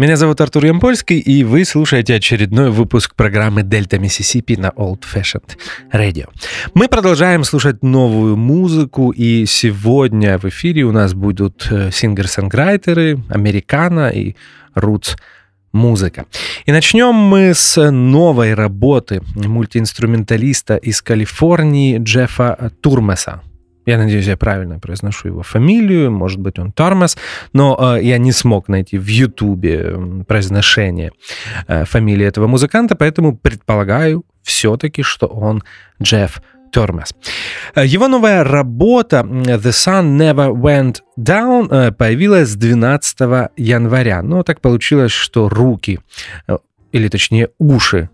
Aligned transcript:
Меня 0.00 0.16
зовут 0.16 0.40
Артур 0.40 0.64
Ямпольский, 0.64 1.18
и 1.18 1.44
вы 1.44 1.62
слушаете 1.66 2.14
очередной 2.14 2.70
выпуск 2.70 3.14
программы 3.14 3.62
«Дельта 3.62 3.98
Миссисипи» 3.98 4.56
на 4.56 4.68
Old 4.68 5.02
Fashioned 5.02 5.58
Radio. 5.92 6.26
Мы 6.72 6.88
продолжаем 6.88 7.44
слушать 7.44 7.82
новую 7.82 8.38
музыку, 8.38 9.10
и 9.10 9.44
сегодня 9.44 10.38
в 10.38 10.46
эфире 10.46 10.84
у 10.84 10.92
нас 10.92 11.12
будут 11.12 11.68
э, 11.70 11.90
сингер-сонграйтеры, 11.92 13.22
американо 13.28 14.08
и 14.08 14.36
рутс 14.74 15.16
музыка. 15.70 16.24
И 16.64 16.72
начнем 16.72 17.12
мы 17.14 17.52
с 17.52 17.90
новой 17.90 18.54
работы 18.54 19.20
мультиинструменталиста 19.34 20.76
из 20.76 21.02
Калифорнии 21.02 21.98
Джеффа 21.98 22.72
Турмеса. 22.80 23.42
Я 23.86 23.98
надеюсь, 23.98 24.26
я 24.26 24.36
правильно 24.36 24.78
произношу 24.78 25.28
его 25.28 25.42
фамилию, 25.42 26.10
может 26.10 26.38
быть, 26.38 26.58
он 26.58 26.72
Тормас, 26.72 27.16
но 27.52 27.96
э, 27.96 28.02
я 28.02 28.18
не 28.18 28.32
смог 28.32 28.68
найти 28.68 28.98
в 28.98 29.06
Ютубе 29.06 30.24
произношение 30.28 31.12
э, 31.66 31.84
фамилии 31.84 32.26
этого 32.26 32.46
музыканта, 32.46 32.94
поэтому 32.94 33.36
предполагаю 33.36 34.24
все-таки, 34.42 35.02
что 35.02 35.26
он 35.26 35.62
Джефф 36.02 36.40
Тормас. 36.70 37.14
Э, 37.74 37.84
его 37.86 38.08
новая 38.08 38.44
работа 38.44 39.26
The 39.26 39.70
Sun 39.70 40.16
Never 40.18 40.52
Went 40.52 41.00
Down 41.18 41.68
э, 41.70 41.92
появилась 41.92 42.54
12 42.54 43.50
января. 43.56 44.22
Но 44.22 44.42
так 44.42 44.60
получилось, 44.60 45.12
что 45.12 45.48
руки, 45.48 46.00
э, 46.48 46.58
или 46.92 47.08
точнее 47.08 47.48
уши 47.58 48.10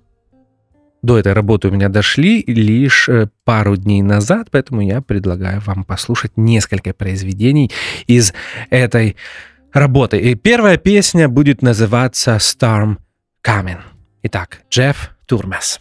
до 1.07 1.19
этой 1.19 1.33
работы 1.33 1.69
у 1.69 1.71
меня 1.71 1.89
дошли 1.89 2.43
лишь 2.47 3.09
э, 3.09 3.29
пару 3.45 3.77
дней 3.77 4.03
назад, 4.03 4.49
поэтому 4.51 4.83
я 4.83 5.01
предлагаю 5.01 5.61
вам 5.61 5.85
послушать 5.85 6.33
несколько 6.37 6.93
произведений 6.93 7.71
из 8.07 8.35
этой 8.71 9.17
работы. 9.73 10.19
И 10.19 10.35
первая 10.35 10.77
песня 10.77 11.29
будет 11.29 11.63
называться 11.63 12.37
«Storm 12.37 12.97
Coming». 13.43 13.81
Итак, 14.23 14.63
Джефф 14.69 15.17
Турмес. 15.27 15.81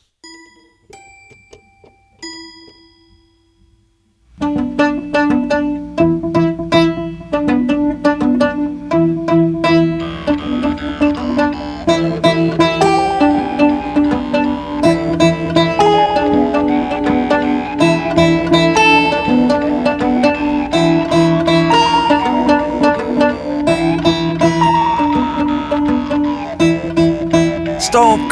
storm 4.40 4.85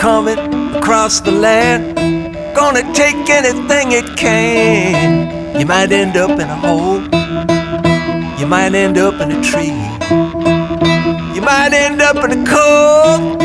coming 0.04 0.76
across 0.76 1.22
the 1.22 1.32
land. 1.32 1.96
Gonna 2.54 2.84
take 2.94 3.30
anything 3.30 3.94
it 3.94 4.18
can. 4.18 5.58
You 5.58 5.66
might 5.66 5.94
end 5.94 6.18
up 6.18 6.32
in 6.32 6.42
a 6.42 6.60
hole. 6.66 7.02
You 8.38 8.46
might 8.46 8.74
end 8.76 8.98
up 8.98 9.22
in 9.22 9.32
a 9.32 9.42
tree. 9.42 9.80
You 11.36 11.42
might 11.42 11.72
end 11.72 12.02
up 12.02 12.18
in 12.26 12.32
a 12.38 12.42
cold. 12.56 13.42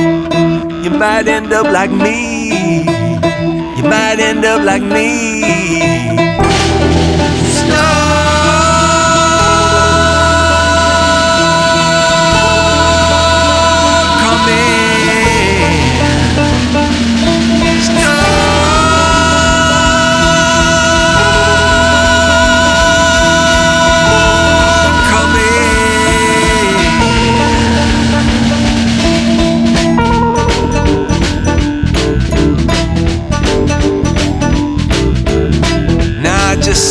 You 0.84 0.90
might 0.90 1.28
end 1.28 1.52
up 1.52 1.66
like 1.66 1.92
me. 1.92 2.48
You 3.78 3.84
might 3.94 4.18
end 4.18 4.44
up 4.44 4.60
like 4.64 4.82
me. 4.82 6.27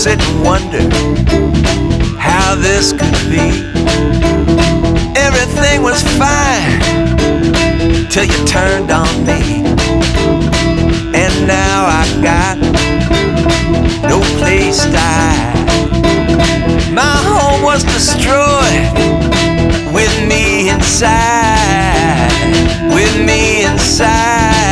Sit 0.07 0.21
and 0.21 0.41
wonder 0.41 0.83
how 2.17 2.55
this 2.55 2.93
could 2.93 3.19
be. 3.29 3.47
Everything 5.27 5.81
was 5.81 6.01
fine 6.21 6.79
till 8.09 8.23
you 8.23 8.39
turned 8.45 8.89
on 8.89 9.11
me. 9.25 9.41
And 11.23 11.33
now 11.45 11.79
I 12.01 12.05
got 12.29 12.55
no 14.13 14.19
place 14.39 14.79
to 14.85 14.97
hide. 14.97 15.65
My 16.93 17.15
home 17.29 17.61
was 17.63 17.83
destroyed 17.83 18.87
with 19.93 20.13
me 20.31 20.69
inside, 20.69 22.31
with 22.95 23.13
me 23.25 23.65
inside. 23.65 24.66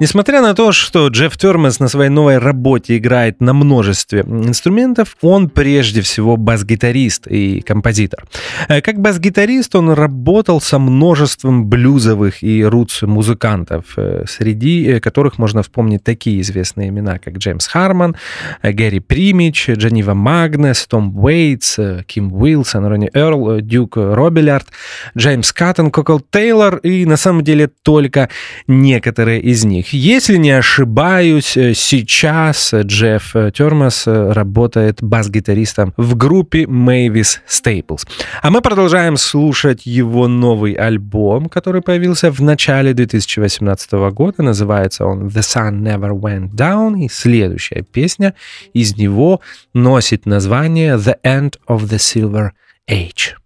Несмотря 0.00 0.42
на 0.42 0.54
то, 0.54 0.70
что 0.70 1.08
Джефф 1.08 1.36
Термес 1.36 1.80
на 1.80 1.88
своей 1.88 2.08
новой 2.08 2.38
работе 2.38 2.98
играет 2.98 3.40
на 3.40 3.52
множестве 3.52 4.20
инструментов, 4.20 5.16
он 5.22 5.50
прежде 5.50 6.02
всего 6.02 6.36
бас-гитарист 6.36 7.26
и 7.26 7.60
композитор. 7.62 8.24
Э, 8.68 8.80
как 8.80 9.00
бас-гитарист 9.00 9.74
он 9.74 9.90
работал 9.90 10.60
со 10.60 10.78
множеством 10.78 11.66
блюзовых 11.66 12.44
и 12.44 12.62
рутс-музыкантов, 12.62 13.86
э, 13.96 14.24
среди 14.28 14.86
э, 14.86 15.00
которых 15.00 15.36
можно 15.36 15.64
вспомнить 15.64 16.04
такие 16.04 16.42
известные 16.42 16.90
имена, 16.90 17.18
как 17.18 17.38
Джеймс 17.38 17.66
Харман, 17.66 18.14
Гэри 18.62 19.00
Примич, 19.00 19.68
Дженнива 19.68 20.14
Магнес, 20.14 20.86
Том 20.86 21.18
Уэйтс, 21.18 21.76
Ким 22.06 22.32
Уилсон, 22.32 22.86
Ронни 22.86 23.10
Эрл, 23.14 23.60
Дюк 23.60 23.96
Робилярд, 23.96 24.68
Джеймс 25.16 25.52
Каттон, 25.52 25.90
Кокол 25.90 26.20
Тейлор 26.20 26.76
и 26.76 27.04
на 27.04 27.16
самом 27.16 27.42
деле 27.42 27.68
только 27.82 28.28
некоторые 28.68 29.40
из 29.40 29.64
них. 29.64 29.87
Если 29.90 30.36
не 30.36 30.50
ошибаюсь, 30.50 31.56
э, 31.56 31.72
сейчас 31.74 32.74
Джефф 32.74 33.52
Термас 33.54 34.06
э, 34.06 34.32
работает 34.32 35.02
бас-гитаристом 35.02 35.94
в 35.96 36.14
группе 36.16 36.64
Mavis 36.64 37.38
Staples. 37.48 38.06
А 38.42 38.50
мы 38.50 38.60
продолжаем 38.60 39.16
слушать 39.16 39.86
его 39.86 40.28
новый 40.28 40.72
альбом, 40.72 41.48
который 41.48 41.80
появился 41.80 42.30
в 42.30 42.40
начале 42.40 42.92
2018 42.92 43.92
года. 44.12 44.42
Называется 44.42 45.06
он 45.06 45.28
The 45.28 45.40
Sun 45.40 45.80
Never 45.80 46.10
Went 46.10 46.50
Down. 46.50 47.00
И 47.04 47.08
следующая 47.08 47.82
песня 47.82 48.34
из 48.74 48.96
него 48.96 49.40
носит 49.72 50.26
название 50.26 50.96
The 50.96 51.16
End 51.24 51.54
of 51.68 51.88
the 51.88 51.98
Silver 51.98 52.50
Age. 52.90 53.36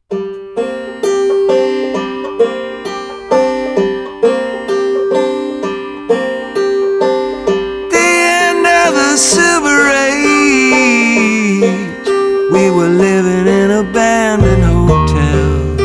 Silver 9.22 9.88
age, 9.88 11.62
we 12.50 12.70
were 12.70 12.88
living 12.88 13.46
in 13.46 13.70
abandoned 13.70 14.64
hotels. 14.64 15.78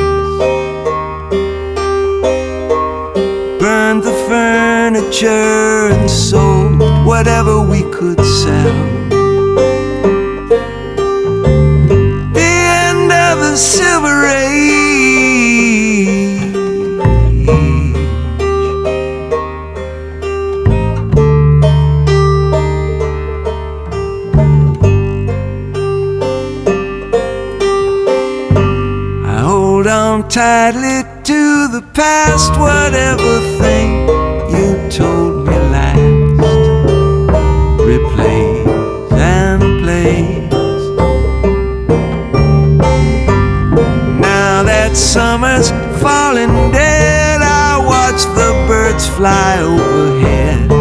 Burned 3.62 4.02
the 4.04 4.16
furniture 4.28 5.90
and 5.94 6.10
sold 6.10 6.80
whatever 7.06 7.62
we 7.62 7.84
could 7.92 8.20
sell. 8.42 8.76
The 12.34 12.52
end 12.86 13.12
of 13.12 13.38
the 13.46 13.56
tightly 30.30 31.04
to 31.24 31.68
the 31.68 31.82
past, 31.94 32.52
whatever 32.60 33.40
thing 33.62 34.08
you 34.50 34.90
told 34.90 35.48
me 35.48 35.56
last. 35.74 36.00
Replays 37.80 39.12
and 39.12 39.62
plays. 39.82 40.52
Now 44.20 44.64
that 44.64 44.92
summer's 44.96 45.70
falling 46.02 46.72
dead, 46.72 47.42
I 47.42 47.78
watch 47.86 48.24
the 48.36 48.52
birds 48.68 49.08
fly 49.08 49.60
overhead 49.62 50.77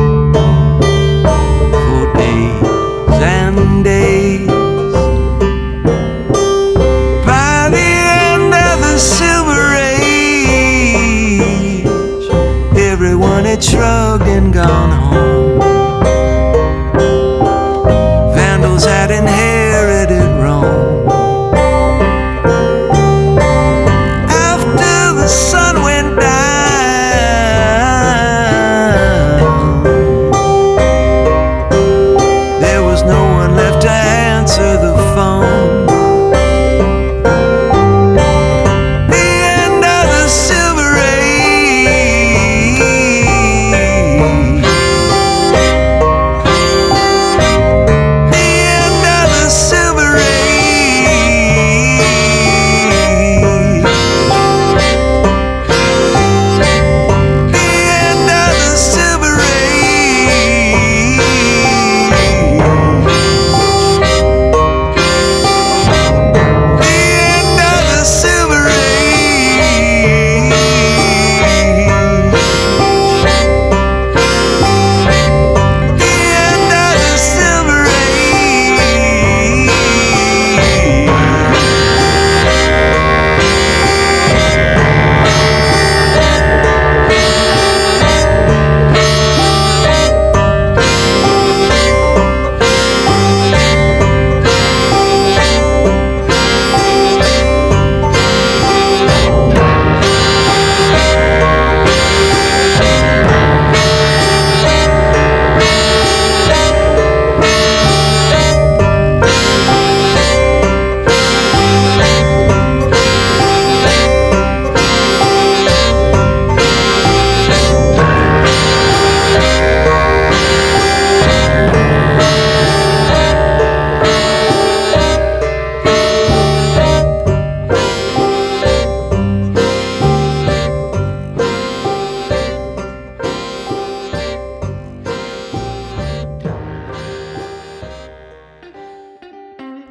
shrugged 13.63 14.29
and 14.29 14.53
gone 14.53 14.96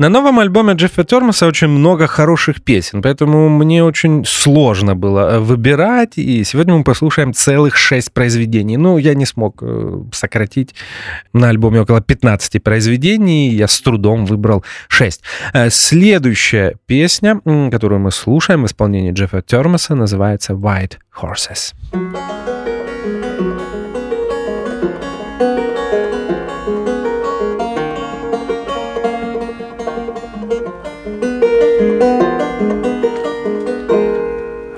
На 0.06 0.10
новом 0.10 0.38
альбоме 0.38 0.74
Джеффа 0.74 1.04
Термаса 1.04 1.48
очень 1.48 1.68
много 1.68 2.06
хороших 2.06 2.62
песен, 2.62 3.02
поэтому 3.02 3.50
мне 3.50 3.84
очень 3.84 4.24
сложно 4.24 4.96
было 4.96 5.20
э, 5.20 5.40
выбирать, 5.40 6.20
и 6.20 6.44
сегодня 6.44 6.76
мы 6.76 6.84
послушаем 6.84 7.34
целых 7.34 7.76
шесть 7.76 8.14
произведений. 8.14 8.78
Ну, 8.78 9.00
я 9.00 9.16
не 9.16 9.26
смог 9.26 9.64
э, 9.64 10.04
сократить 10.12 10.76
на 11.34 11.50
альбоме 11.50 11.82
около 11.82 12.02
15 12.02 12.62
произведений, 12.62 13.50
я 13.50 13.68
с 13.68 13.82
трудом 13.82 14.28
выбрал 14.28 14.64
6. 14.90 15.24
Следующая 15.70 16.76
песня, 16.86 17.42
которую 17.72 18.00
мы 18.00 18.12
слушаем 18.12 18.62
в 18.62 18.68
исполнении 18.68 19.12
Джеффа 19.12 19.42
Термаса, 19.42 19.96
называется 19.96 20.54
«White 20.54 20.98
Horses». 21.20 21.74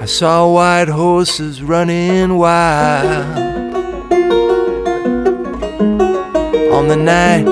Saw 0.07 0.49
white 0.49 0.87
horses 0.87 1.61
running 1.61 2.37
wild 2.37 3.37
on 6.71 6.87
the 6.87 6.95
night 6.95 7.43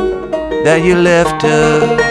that 0.63 0.81
you 0.81 0.95
left 0.95 1.43
us. 1.43 2.01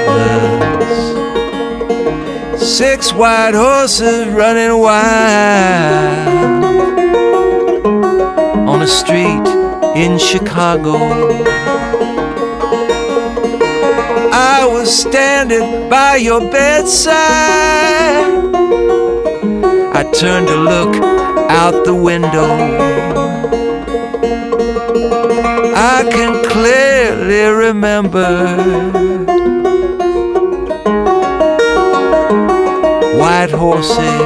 Six 2.63 3.15
white 3.15 3.55
horses 3.55 4.29
running 4.29 4.79
wild 4.79 6.29
on 8.69 8.83
a 8.83 8.87
street 8.87 9.49
in 9.97 10.19
Chicago. 10.19 10.99
I 14.31 14.67
was 14.71 14.95
standing 14.95 15.89
by 15.89 16.17
your 16.17 16.41
bedside. 16.51 18.44
I 19.97 20.03
turned 20.03 20.49
to 20.49 20.57
look 20.57 20.97
out 21.49 21.85
the 21.85 21.95
window. 21.95 22.51
I 25.77 26.09
can 26.11 26.45
clearly 26.51 27.45
remember 27.67 28.29
white 33.17 33.53
horses, 33.53 34.21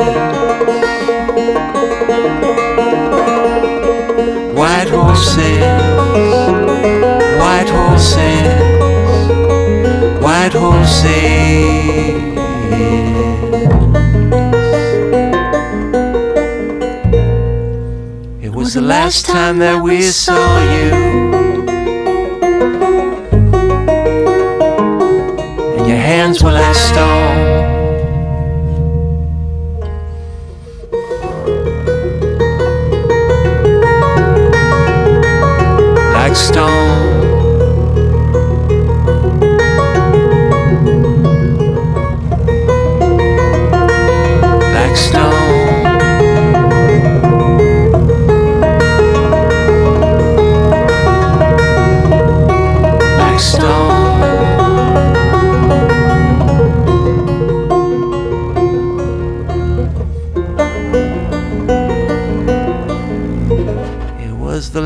white 4.56 4.88
horses, 4.88 5.60
white 7.38 7.68
horses, 7.68 8.48
white 10.22 10.54
horses. 10.54 11.38
Was 18.68 18.74
the 18.74 18.82
last 18.82 19.24
time 19.24 19.58
that 19.60 19.82
we 19.82 20.02
saw 20.02 20.34
you. 20.74 20.92
And 25.78 25.88
your 25.88 25.96
hands 25.96 26.42
were 26.42 26.52
like 26.52 26.74
stone. 26.74 27.38
like 36.12 36.36
stone. 36.36 36.77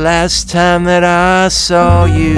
Last 0.03 0.49
time 0.49 0.83
that 0.83 1.01
I 1.01 1.47
saw 1.47 2.03
you. 2.03 2.35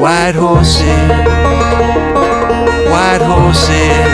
White 0.00 0.36
horses, 0.36 1.08
white 2.94 3.22
horses, 3.32 4.06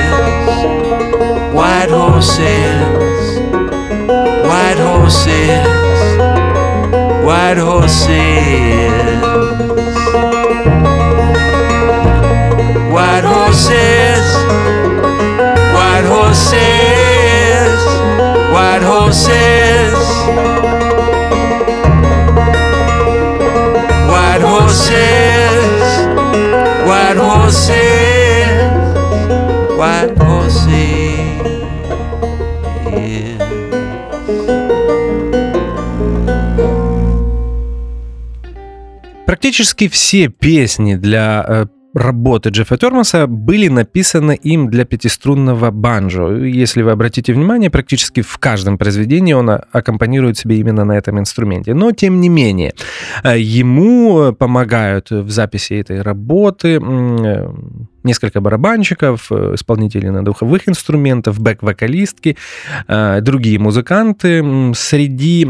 white 1.53 1.91
horses, 1.91 2.81
white 4.49 4.79
horses, 4.79 5.67
white 7.27 7.59
horses, 7.59 8.33
white 12.91 13.25
horses 13.25 14.13
white 15.75 16.05
horses, 16.05 16.92
white 18.53 18.83
horses, 18.83 19.95
white 24.13 24.43
horses, 24.43 25.83
white 26.87 27.17
horses, 27.17 27.73
white 29.79 30.17
horses. 30.19 31.03
Практически 39.27 39.89
все 39.89 40.29
песни 40.29 40.95
для 40.95 41.45
э, 41.49 41.67
работы 41.95 42.51
Джеффа 42.51 42.77
Тормаса 42.77 43.27
были 43.27 43.69
написаны 43.69 44.35
им 44.35 44.71
для 44.71 44.85
пятиструнного 44.85 45.71
банджо. 45.71 46.29
Если 46.29 46.83
вы 46.83 46.91
обратите 46.91 47.33
внимание, 47.33 47.71
практически 47.71 48.23
в 48.23 48.39
каждом 48.39 48.79
произведении 48.79 49.33
он 49.33 49.51
аккомпанирует 49.51 50.39
себе 50.39 50.59
именно 50.59 50.85
на 50.85 50.93
этом 50.93 51.19
инструменте. 51.19 51.75
Но, 51.75 51.93
тем 51.93 52.21
не 52.21 52.29
менее, 52.29 52.73
э, 53.25 53.39
ему 53.39 54.33
помогают 54.33 55.11
в 55.11 55.31
записи 55.31 55.75
этой 55.75 56.03
работы 56.03 56.81
э, 56.81 57.53
несколько 58.05 58.41
барабанщиков, 58.41 59.31
э, 59.31 59.55
исполнителей 59.55 60.11
на 60.11 60.25
духовых 60.25 60.69
инструментов, 60.69 61.41
бэк-вокалистки, 61.41 62.37
э, 62.89 63.21
другие 63.21 63.59
музыканты. 63.59 64.43
Среди 64.75 65.49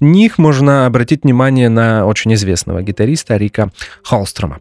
них 0.00 0.38
можно 0.38 0.86
обратить 0.86 1.24
внимание 1.24 1.68
на 1.68 2.06
очень 2.06 2.34
известного 2.34 2.82
гитариста 2.82 3.36
Рика 3.36 3.70
Холстрома. 4.02 4.60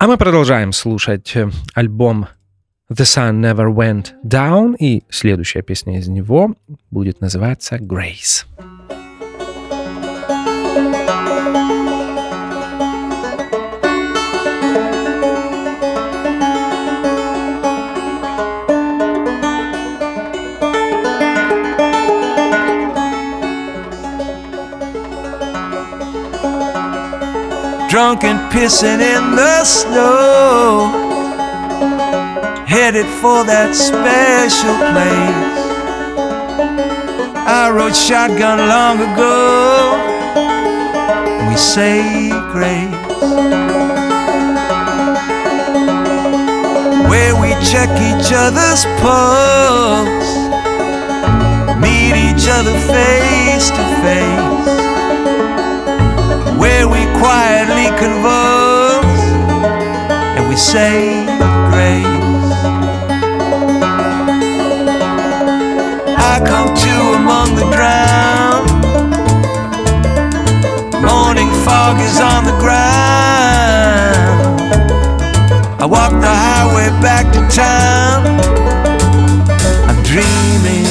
А 0.00 0.06
мы 0.06 0.16
продолжаем 0.16 0.72
слушать 0.72 1.36
э, 1.36 1.50
альбом 1.74 2.26
The 2.90 3.04
Sun 3.04 3.42
Never 3.42 3.70
Went 3.70 4.12
Down, 4.24 4.74
и 4.78 5.04
следующая 5.10 5.60
песня 5.60 5.98
из 5.98 6.08
него 6.08 6.54
будет 6.90 7.20
называться 7.20 7.76
Grace. 7.76 8.46
Drunk 27.90 28.22
and 28.22 28.38
pissing 28.52 29.00
in 29.00 29.34
the 29.34 29.64
snow. 29.64 30.86
Headed 32.64 33.06
for 33.20 33.42
that 33.42 33.74
special 33.74 34.76
place. 34.94 35.58
I 37.50 37.68
rode 37.74 37.96
shotgun 37.96 38.58
long 38.70 39.00
ago. 39.02 39.90
We 41.48 41.56
say 41.56 42.30
grace. 42.54 42.94
Where 47.10 47.34
we 47.42 47.50
check 47.66 47.90
each 48.06 48.30
other's 48.30 48.86
pulse. 49.02 50.30
Meet 51.82 52.14
each 52.14 52.46
other 52.48 52.78
face 52.86 53.70
to 53.70 53.82
face 54.04 54.89
quietly 57.20 57.88
converse 57.98 59.22
and 60.36 60.48
we 60.48 60.56
say 60.56 61.26
grace. 61.68 62.06
I 66.32 66.34
come 66.50 66.70
to 66.84 66.94
among 67.20 67.48
the 67.60 67.66
drowned. 67.76 68.70
Morning 71.04 71.50
fog 71.64 72.00
is 72.00 72.18
on 72.20 72.44
the 72.50 72.56
ground. 72.64 72.80
I 75.82 75.84
walk 75.84 76.12
the 76.26 76.34
highway 76.44 76.88
back 77.02 77.26
to 77.34 77.40
town. 77.54 78.20
I'm 79.88 80.02
dreaming. 80.04 80.89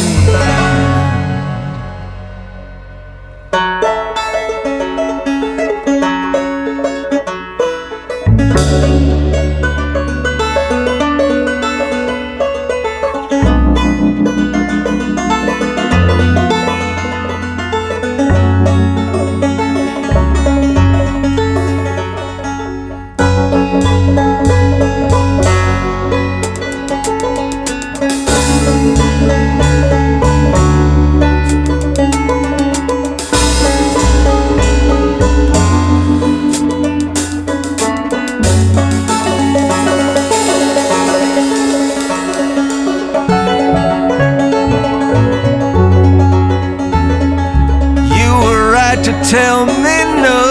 Tell 49.30 49.68
me 49.68 49.98
no. 50.26 50.42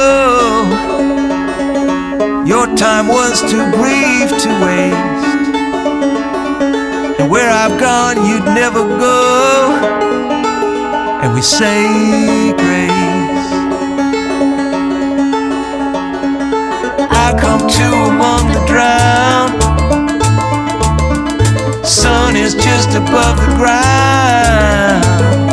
Your 2.47 2.67
time 2.77 3.09
was 3.09 3.41
too 3.41 3.65
brief 3.73 4.29
to 4.43 4.49
waste. 4.65 5.49
And 7.19 7.29
where 7.29 7.51
I've 7.51 7.81
gone, 7.81 8.25
you'd 8.25 8.45
never 8.45 8.85
go. 8.85 9.75
And 11.23 11.35
we 11.35 11.43
say 11.43 12.53
grace. 12.53 13.49
I 17.11 17.37
come 17.41 17.67
to 17.79 17.87
among 18.13 18.53
the 18.53 18.63
drowned. 18.71 19.61
Sun 21.85 22.37
is 22.37 22.55
just 22.55 22.91
above 22.91 23.37
the 23.41 23.57
ground 23.57 25.48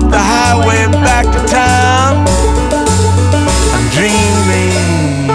walk 0.00 0.10
the 0.10 0.18
highway 0.18 0.86
back 1.04 1.24
to 1.24 1.40
town. 1.46 2.26
I'm 3.74 3.86
dreaming. 3.90 5.28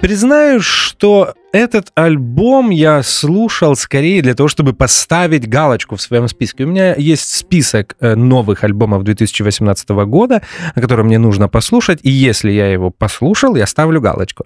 Признаю, 0.00 0.60
что 0.60 1.34
этот 1.52 1.90
альбом 1.94 2.70
я 2.70 3.02
слушал 3.02 3.74
скорее 3.74 4.22
для 4.22 4.34
того, 4.34 4.48
чтобы 4.48 4.72
поставить 4.72 5.48
галочку 5.48 5.96
в 5.96 6.02
своем 6.02 6.28
списке. 6.28 6.64
У 6.64 6.68
меня 6.68 6.94
есть 6.94 7.34
список 7.34 7.96
э, 8.00 8.14
новых 8.14 8.62
альбомов 8.62 9.02
2018 9.02 9.88
года, 9.88 10.42
о 10.74 10.80
котором 10.80 11.06
мне 11.06 11.18
нужно 11.18 11.48
послушать, 11.48 12.00
и 12.02 12.10
если 12.10 12.52
я 12.52 12.70
его 12.70 12.90
послушал, 12.90 13.56
я 13.56 13.66
ставлю 13.66 14.00
галочку. 14.00 14.44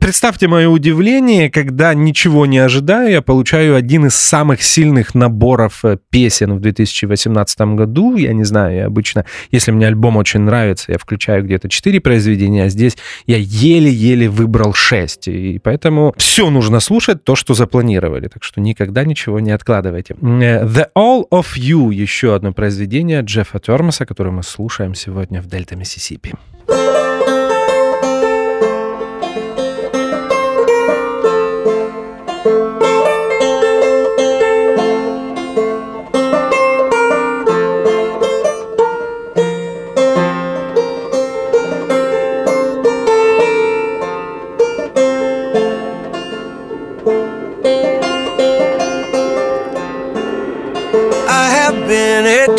Представьте 0.00 0.48
мое 0.48 0.68
удивление, 0.68 1.50
когда 1.50 1.92
ничего 1.92 2.46
не 2.46 2.58
ожидаю, 2.58 3.10
я 3.10 3.20
получаю 3.20 3.76
один 3.76 4.06
из 4.06 4.14
самых 4.14 4.62
сильных 4.62 5.14
наборов 5.14 5.84
э, 5.84 5.98
песен 6.10 6.54
в 6.54 6.60
2018 6.60 7.60
году. 7.60 8.16
Я 8.16 8.32
не 8.32 8.44
знаю, 8.44 8.74
я 8.74 8.86
обычно, 8.86 9.26
если 9.50 9.70
мне 9.70 9.86
альбом 9.86 10.16
очень 10.16 10.40
нравится, 10.40 10.92
я 10.92 10.98
включаю 10.98 11.44
где-то 11.44 11.68
4 11.68 12.00
произведения, 12.00 12.64
а 12.64 12.68
здесь 12.70 12.96
я 13.26 13.36
еле-еле 13.36 14.30
выбрал 14.30 14.72
6. 14.72 15.28
И 15.28 15.60
поэтому 15.62 16.14
все 16.16 16.37
нужно 16.50 16.80
слушать, 16.80 17.24
то, 17.24 17.36
что 17.36 17.54
запланировали. 17.54 18.28
Так 18.28 18.44
что 18.44 18.60
никогда 18.60 19.04
ничего 19.04 19.40
не 19.40 19.50
откладывайте. 19.50 20.14
Э, 20.14 20.64
The 20.64 20.86
All 20.96 21.24
of 21.30 21.56
You, 21.56 21.92
еще 21.92 22.34
одно 22.34 22.52
произведение 22.52 23.20
Джеффа 23.22 23.58
Термаса, 23.58 24.06
которое 24.06 24.30
мы 24.30 24.42
слушаем 24.42 24.94
сегодня 24.94 25.42
в 25.42 25.46
Дельта 25.46 25.76
Миссисипи. 25.76 26.34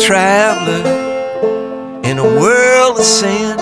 Traveler 0.00 0.82
in 2.04 2.18
a 2.18 2.24
world 2.24 2.98
of 2.98 3.04
sin. 3.04 3.56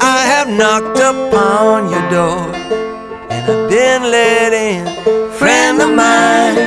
I 0.00 0.22
have 0.32 0.48
knocked 0.48 0.98
upon 0.98 1.90
your 1.90 2.08
door 2.10 2.54
and 3.30 3.50
I've 3.50 3.68
been 3.68 4.02
let 4.02 4.52
in, 4.52 4.86
friend 5.32 5.80
of 5.82 5.90
mine. 5.90 6.58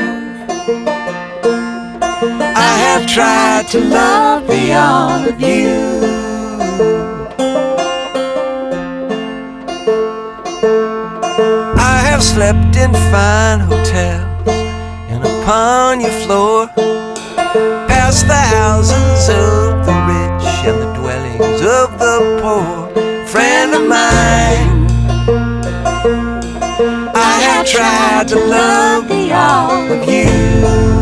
I 2.56 2.74
have 2.86 3.08
tried 3.08 3.68
to 3.70 3.80
love 3.80 4.48
beyond 4.48 5.28
of 5.28 5.40
you. 5.40 6.02
I 11.80 11.98
have 12.10 12.22
slept 12.22 12.76
in 12.76 12.92
fine 13.12 13.62
hotels 13.62 14.48
and 15.10 15.24
upon 15.24 16.02
your 16.02 16.12
floor 16.26 16.70
the 18.22 18.36
houses 18.36 19.30
of 19.30 19.86
the 19.88 19.96
rich 20.06 20.48
and 20.68 20.80
the 20.80 20.94
dwellings 20.94 21.62
of 21.62 21.98
the 21.98 22.40
poor. 22.42 23.26
Friend 23.26 23.74
of 23.74 23.88
mine, 23.88 24.86
I 27.16 27.40
have 27.42 27.66
tried 27.66 28.28
to 28.28 28.36
love 28.36 29.08
the 29.08 29.34
all 29.34 29.92
of 29.92 30.08
you. 30.08 30.93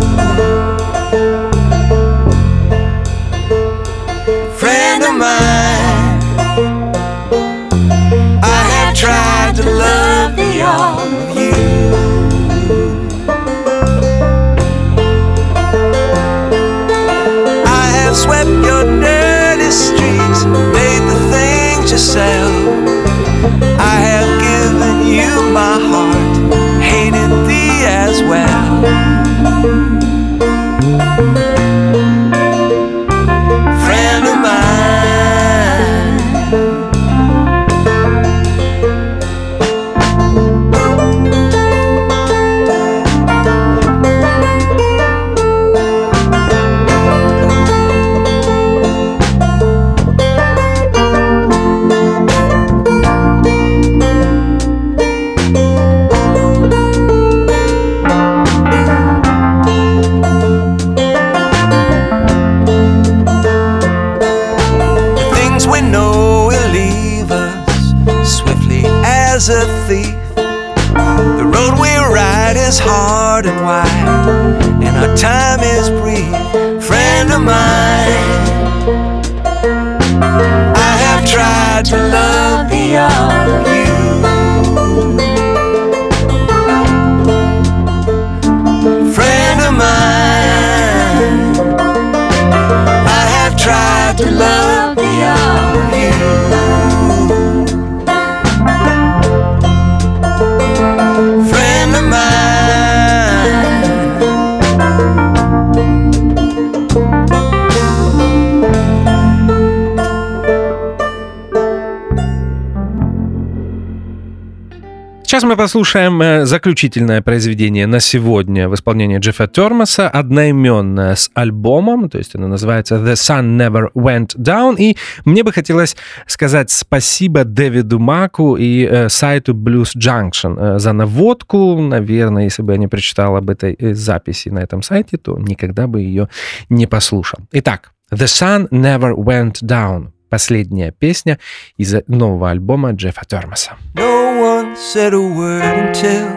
Сейчас 115.42 115.50
мы 115.50 115.58
послушаем 115.58 116.22
э, 116.22 116.46
заключительное 116.46 117.24
произведение 117.24 117.88
на 117.88 118.00
сегодня 118.00 118.70
в 118.70 118.76
исполнении 118.76 119.18
Джеффа 119.18 119.48
Термаса, 119.48 120.08
одноименное 120.08 121.16
с 121.16 121.32
альбомом, 121.34 122.12
то 122.12 122.20
есть 122.20 122.36
оно 122.36 122.48
называется 122.48 122.98
The 122.98 123.14
Sun 123.14 123.58
Never 123.58 123.88
Went 123.96 124.38
Down, 124.38 124.76
и 124.78 124.98
мне 125.26 125.44
бы 125.44 125.52
хотелось 125.52 125.98
сказать 126.28 126.70
спасибо 126.70 127.44
Дэвиду 127.44 127.98
Маку 127.98 128.56
и 128.56 128.86
э, 128.86 129.10
сайту 129.10 129.56
Blues 129.56 129.98
Junction 129.98 130.76
э, 130.76 130.78
за 130.78 130.94
наводку. 130.94 131.82
Наверное, 131.82 132.44
если 132.44 132.62
бы 132.62 132.74
я 132.74 132.78
не 132.78 132.88
прочитал 132.88 133.36
об 133.36 133.50
этой 133.50 133.74
э, 133.74 133.96
записи 133.96 134.50
на 134.50 134.60
этом 134.60 134.84
сайте, 134.84 135.18
то 135.18 135.40
никогда 135.40 135.88
бы 135.88 136.02
ее 136.02 136.30
не 136.70 136.86
послушал. 136.86 137.40
Итак, 137.52 137.94
The 138.12 138.26
Sun 138.26 138.70
Never 138.70 139.16
Went 139.16 139.64
Down. 139.64 140.12
Последняя 140.30 140.92
песня 140.92 141.40
из 141.78 141.96
нового 142.08 142.52
альбома 142.52 142.92
Джеффа 142.92 143.26
Термаса. 143.26 143.72
No 143.96 144.61
said 144.76 145.14
a 145.14 145.22
word 145.22 145.62
until 145.64 146.28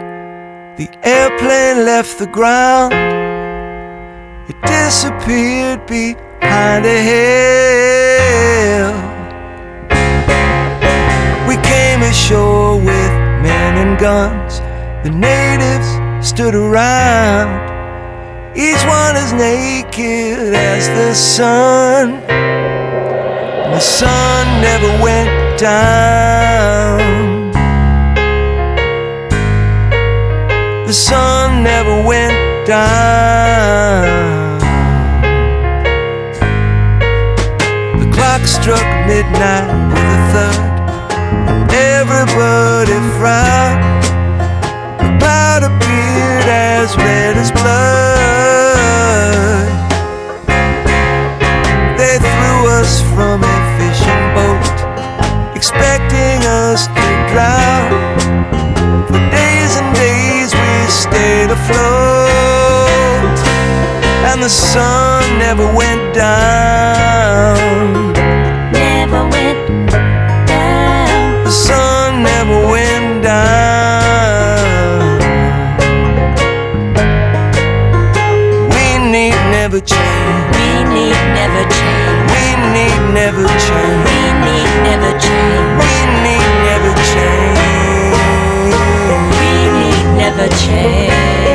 the 0.77 0.89
airplane 1.05 1.85
left 1.85 2.19
the 2.19 2.27
ground. 2.27 2.93
It 4.49 4.61
disappeared 4.63 5.87
behind 5.87 6.85
a 6.85 6.99
hill. 7.11 8.93
We 11.49 11.57
came 11.63 12.03
ashore 12.03 12.77
with 12.79 13.13
men 13.47 13.87
and 13.87 13.99
guns. 13.99 14.59
The 15.05 15.11
natives 15.11 15.89
stood 16.27 16.55
around. 16.55 17.73
Each 18.57 18.85
one 18.85 19.17
as 19.17 19.33
naked 19.33 20.55
as 20.55 20.89
the 20.89 21.15
sun. 21.15 22.21
The 23.73 23.81
sun 23.81 24.61
never 24.61 25.03
went 25.03 25.61
down. 25.61 26.84
the 30.87 30.93
sun 30.93 31.63
never 31.63 32.03
went 32.07 32.67
down. 32.67 34.05
The 38.01 38.07
clock 38.13 38.47
struck 38.47 38.85
midnight 39.07 39.69
with 39.89 40.15
a 40.19 40.21
thud, 40.33 40.61
everybody 41.73 42.99
frowned. 43.17 44.05
The 45.01 45.09
cloud 45.21 45.63
appeared 45.63 46.49
as 46.49 46.97
red 46.99 47.37
as 47.37 47.51
blood. 47.51 47.75
They 51.99 52.19
threw 52.19 52.59
us 52.79 53.01
from 53.15 53.34
sun 64.49 65.39
never 65.39 65.67
went 65.75 66.15
down. 66.15 67.57
Never 68.73 69.27
went 69.29 69.89
down. 70.47 71.45
The 71.45 71.51
sun 71.51 72.23
never 72.23 72.67
went 72.69 73.23
down. 73.23 75.19
We 78.69 78.99
need 79.15 79.35
never 79.57 79.81
change. 79.81 80.57
We 80.57 80.85
need 80.93 81.17
never 81.39 81.65
change. 81.79 82.31
We 82.35 82.45
need 82.77 83.01
never 83.15 83.49
change. 83.65 84.05
We 84.09 84.21
need 84.45 84.71
never 84.85 85.13
change. 85.25 85.73
We 85.81 85.93
need 86.25 86.49
never 86.69 86.93
change. 87.13 88.77
We 89.41 89.53
need 89.81 90.05
never 90.21 90.49
change. 90.65 91.54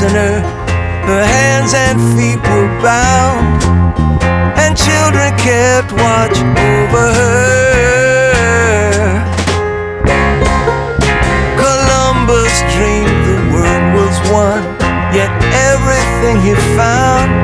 Prisoner. 0.00 0.40
Her 1.04 1.24
hands 1.24 1.74
and 1.74 1.98
feet 2.16 2.40
were 2.48 2.68
bound, 2.80 3.62
and 4.56 4.76
children 4.76 5.36
kept 5.36 5.92
watch 5.92 6.38
over 6.40 7.06
her. 7.18 7.50
Columbus 11.60 12.54
dreamed 12.74 13.20
the 13.28 13.38
world 13.52 13.86
was 13.98 14.16
one, 14.32 14.64
yet 15.12 15.30
everything 15.68 16.40
he 16.40 16.54
found 16.76 17.39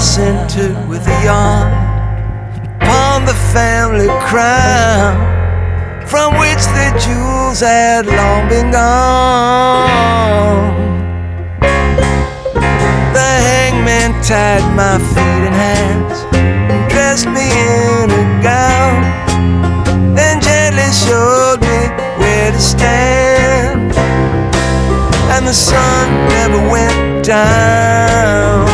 Princess 0.00 0.18
entered 0.18 0.88
with 0.88 1.06
a 1.06 1.24
yawn 1.24 1.70
upon 2.80 3.26
the 3.26 3.34
family 3.52 4.08
crown, 4.30 5.20
from 6.06 6.32
which 6.40 6.64
the 6.72 6.88
jewels 7.04 7.60
had 7.60 8.06
long 8.06 8.48
been 8.48 8.70
gone. 8.70 9.60
The 13.12 13.30
hangman 13.44 14.12
tied 14.22 14.64
my 14.74 14.96
feet 15.12 15.44
and 15.48 15.54
hands 15.54 16.24
and 16.32 16.90
dressed 16.90 17.26
me 17.26 17.44
in 17.44 18.10
a 18.10 18.42
gown. 18.42 19.04
Then 20.14 20.40
gently 20.40 20.90
showed 20.96 21.60
me 21.60 21.80
where 22.16 22.50
to 22.50 22.58
stand. 22.58 23.92
And 25.34 25.46
the 25.46 25.52
sun 25.52 26.08
never 26.30 26.70
went 26.70 27.26
down. 27.26 28.69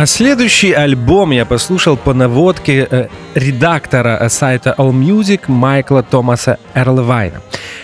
А 0.00 0.06
следующий 0.06 0.72
альбом 0.72 1.30
я 1.30 1.44
послушал 1.44 1.98
по 1.98 2.14
наводке 2.14 2.88
э, 2.90 3.08
редактора 3.34 4.16
э, 4.18 4.30
сайта 4.30 4.74
AllMusic 4.78 5.42
Майкла 5.48 6.02
Томаса 6.02 6.58
Эрлвайна. 6.72 7.42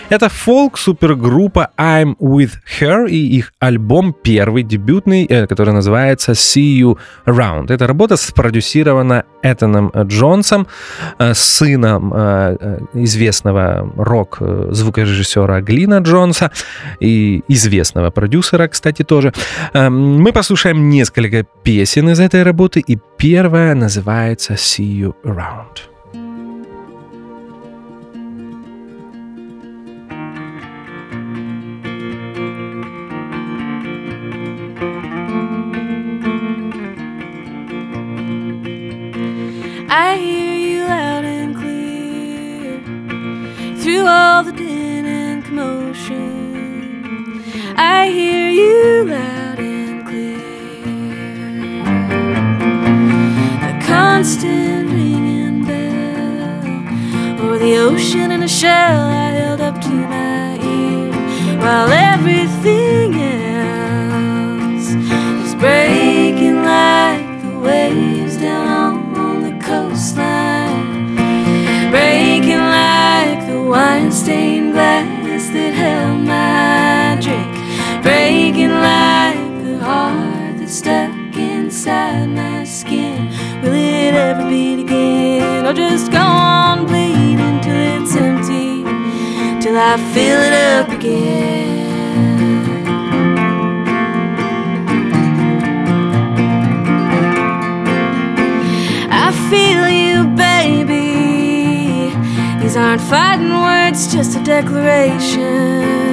Это 0.09 0.29
фолк-супергруппа 0.29 1.71
I'm 1.77 2.15
With 2.19 2.51
Her 2.79 3.09
и 3.09 3.17
их 3.17 3.51
альбом 3.59 4.13
первый, 4.13 4.63
дебютный, 4.63 5.25
э, 5.25 5.47
который 5.47 5.73
называется 5.73 6.31
See 6.31 6.79
You 6.79 6.97
Around. 7.25 7.73
Эта 7.73 7.87
работа 7.87 8.15
спродюсирована 8.15 9.25
Этаном 9.43 9.91
Джонсом, 10.03 10.67
э, 11.19 11.33
сыном 11.33 12.13
э, 12.15 12.79
известного 12.93 13.91
рок-звукорежиссера 13.97 15.59
Глина 15.59 15.99
Джонса 15.99 16.51
и 17.01 17.43
известного 17.49 18.09
продюсера, 18.09 18.69
кстати, 18.69 19.03
тоже. 19.03 19.33
Э, 19.73 19.89
Мы 19.89 20.31
послушаем 20.31 20.89
несколько 20.89 21.43
песен 21.63 22.09
из 22.09 22.21
этой 22.21 22.43
работы, 22.43 22.79
и 22.79 22.97
первая 23.17 23.75
называется 23.75 24.53
See 24.53 25.01
You 25.01 25.15
Around. 25.25 25.96
You 48.87 49.03
loud 49.05 49.59
and 49.59 50.05
clear. 50.07 50.37
A 53.69 53.73
constant 53.85 54.89
ringing 54.89 55.65
bell, 55.65 57.45
or 57.45 57.57
the 57.57 57.73
ocean 57.77 58.31
in 58.31 58.43
a 58.43 58.47
shell 58.47 59.01
I 59.25 59.29
held 59.39 59.61
up 59.61 59.81
to 59.81 59.95
my 60.15 60.57
ear 60.75 61.11
while 61.63 61.89
everything 62.13 63.09
else 63.43 64.89
is 65.45 65.53
breaking 65.55 66.59
like 66.63 67.27
the 67.43 67.59
waves 67.59 68.37
down 68.37 69.15
on 69.25 69.35
the 69.47 69.55
coastline, 69.69 71.15
breaking 71.91 72.63
like 72.79 73.39
the 73.51 73.61
wine-stained 73.61 74.71
glass 74.73 75.49
that 75.55 75.73
held 75.73 76.16
breaking 78.07 78.69
like 78.69 79.63
the 79.65 79.77
heart 79.79 80.57
that's 80.59 80.75
stuck 80.75 81.11
inside 81.35 82.27
my 82.29 82.63
skin. 82.63 83.27
Will 83.61 83.73
it 83.73 84.13
ever 84.13 84.49
beat 84.49 84.79
again, 84.79 85.65
or 85.67 85.73
just 85.73 86.09
go 86.09 86.19
on 86.19 86.85
bleeding 86.85 87.59
till 87.65 87.81
it's 87.95 88.15
empty? 88.15 88.67
till 89.59 89.77
I 89.77 89.97
fill 90.13 90.41
it 90.49 90.53
up 90.53 90.89
again. 90.97 91.67
I 99.25 99.27
feel 99.49 99.83
you, 100.03 100.17
baby. 100.45 102.15
These 102.61 102.77
aren't 102.77 103.01
fighting 103.01 103.51
words, 103.51 104.07
just 104.13 104.37
a 104.37 104.43
declaration. 104.43 106.06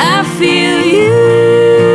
I 0.00 0.22
feel 0.38 0.86
you. 0.86 1.87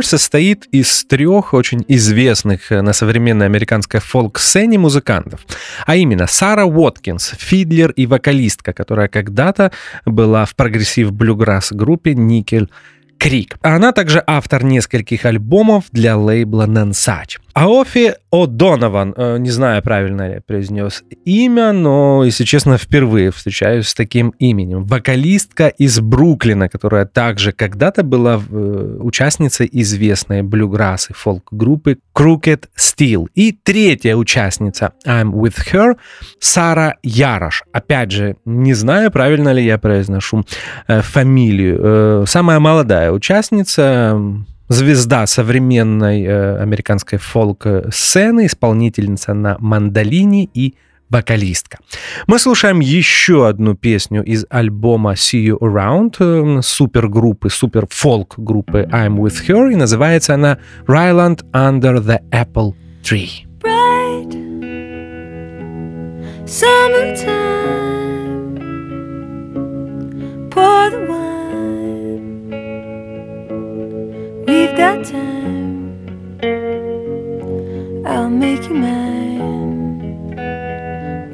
Her 0.00 0.02
состоит 0.02 0.66
из 0.72 1.04
трех 1.04 1.52
очень 1.54 1.84
известных 1.88 2.72
э, 2.72 2.80
на 2.80 2.92
современной 2.92 3.46
американской 3.46 4.00
фолк-сцене 4.00 4.78
музыкантов. 4.78 5.40
А 5.86 5.96
именно 5.96 6.26
Сара 6.26 6.64
Уоткинс, 6.64 7.34
фидлер 7.38 7.90
и 7.90 8.06
вокалистка, 8.06 8.72
которая 8.72 9.08
когда-то 9.08 9.72
была 10.06 10.44
в 10.46 10.54
прогрессив-блюграсс 10.54 11.72
группе 11.72 12.12
Nickel 12.12 12.68
Крик. 13.18 13.58
Она 13.60 13.92
также 13.92 14.24
автор 14.26 14.64
нескольких 14.64 15.26
альбомов 15.26 15.84
для 15.92 16.16
лейбла 16.16 16.66
Nonsuch. 16.66 17.38
Аофи 17.54 18.14
О'Донован, 18.32 19.12
э, 19.16 19.38
не 19.38 19.50
знаю, 19.50 19.82
правильно 19.82 20.34
я 20.34 20.40
произнес 20.40 21.02
имя, 21.24 21.72
но, 21.72 22.22
если 22.24 22.44
честно, 22.44 22.78
впервые 22.78 23.32
встречаюсь 23.32 23.88
с 23.88 23.94
таким 23.94 24.30
именем. 24.38 24.84
Вокалистка 24.84 25.68
из 25.68 26.00
Бруклина, 26.00 26.68
которая 26.68 27.06
также 27.06 27.52
когда-то 27.52 28.02
была 28.04 28.40
э, 28.40 28.96
участницей 29.00 29.68
известной 29.72 30.42
блюграсс 30.42 31.10
и 31.10 31.12
фолк-группы 31.12 31.98
Crooked 32.14 32.68
Steel. 32.78 33.26
И 33.34 33.52
третья 33.52 34.14
участница 34.14 34.92
I'm 35.06 35.32
With 35.32 35.56
Her 35.72 35.96
Сара 36.38 36.96
Ярош. 37.02 37.64
Опять 37.72 38.12
же, 38.12 38.36
не 38.44 38.74
знаю, 38.74 39.10
правильно 39.10 39.52
ли 39.52 39.64
я 39.64 39.78
произношу 39.78 40.44
э, 40.86 41.00
фамилию. 41.00 42.26
Самая 42.26 42.60
молодая 42.60 43.10
участница, 43.10 44.20
звезда 44.70 45.26
современной 45.26 46.24
э, 46.24 46.62
американской 46.62 47.18
фолк-сцены, 47.18 48.46
исполнительница 48.46 49.34
на 49.34 49.56
мандолине 49.58 50.48
и 50.54 50.74
вокалистка. 51.10 51.78
Мы 52.28 52.38
слушаем 52.38 52.80
еще 52.80 53.48
одну 53.48 53.74
песню 53.74 54.22
из 54.22 54.46
альбома 54.48 55.12
See 55.14 55.44
You 55.44 55.58
Around 55.58 56.14
э, 56.20 56.62
супергруппы, 56.62 57.50
супер-фолк-группы 57.50 58.88
I'm 58.92 59.16
With 59.16 59.44
Her, 59.46 59.72
и 59.72 59.76
называется 59.76 60.34
она 60.34 60.58
Ryland 60.86 61.44
Under 61.52 61.98
the 61.98 62.20
Apple 62.30 62.74
Tree. 63.02 63.50
bright 63.60 64.32
summertime. 66.46 67.58
Pour 70.50 70.90
the 70.90 71.06
wine. 71.08 71.39
Got 74.80 75.04
time. 75.04 76.00
I'll 78.06 78.30
make 78.30 78.62
you 78.62 78.74
mine 78.74 80.32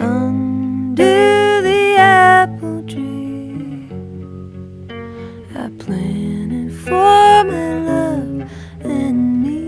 under 0.00 1.62
the 1.62 1.96
apple 1.96 2.82
tree. 2.88 3.88
I 5.54 5.70
planted 5.78 6.72
for 6.84 7.44
my 7.52 7.68
love 7.90 8.50
and 8.82 9.18
me. 9.44 9.62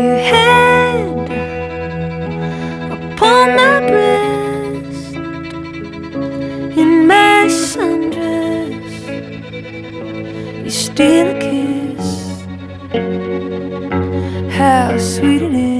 You 0.00 0.14
hand 0.30 1.28
upon 2.92 3.56
my 3.56 3.77
steal 10.98 11.28
a 11.28 11.38
kiss. 11.38 12.42
How 14.56 14.98
sweet 14.98 15.42
it 15.42 15.54
is 15.54 15.77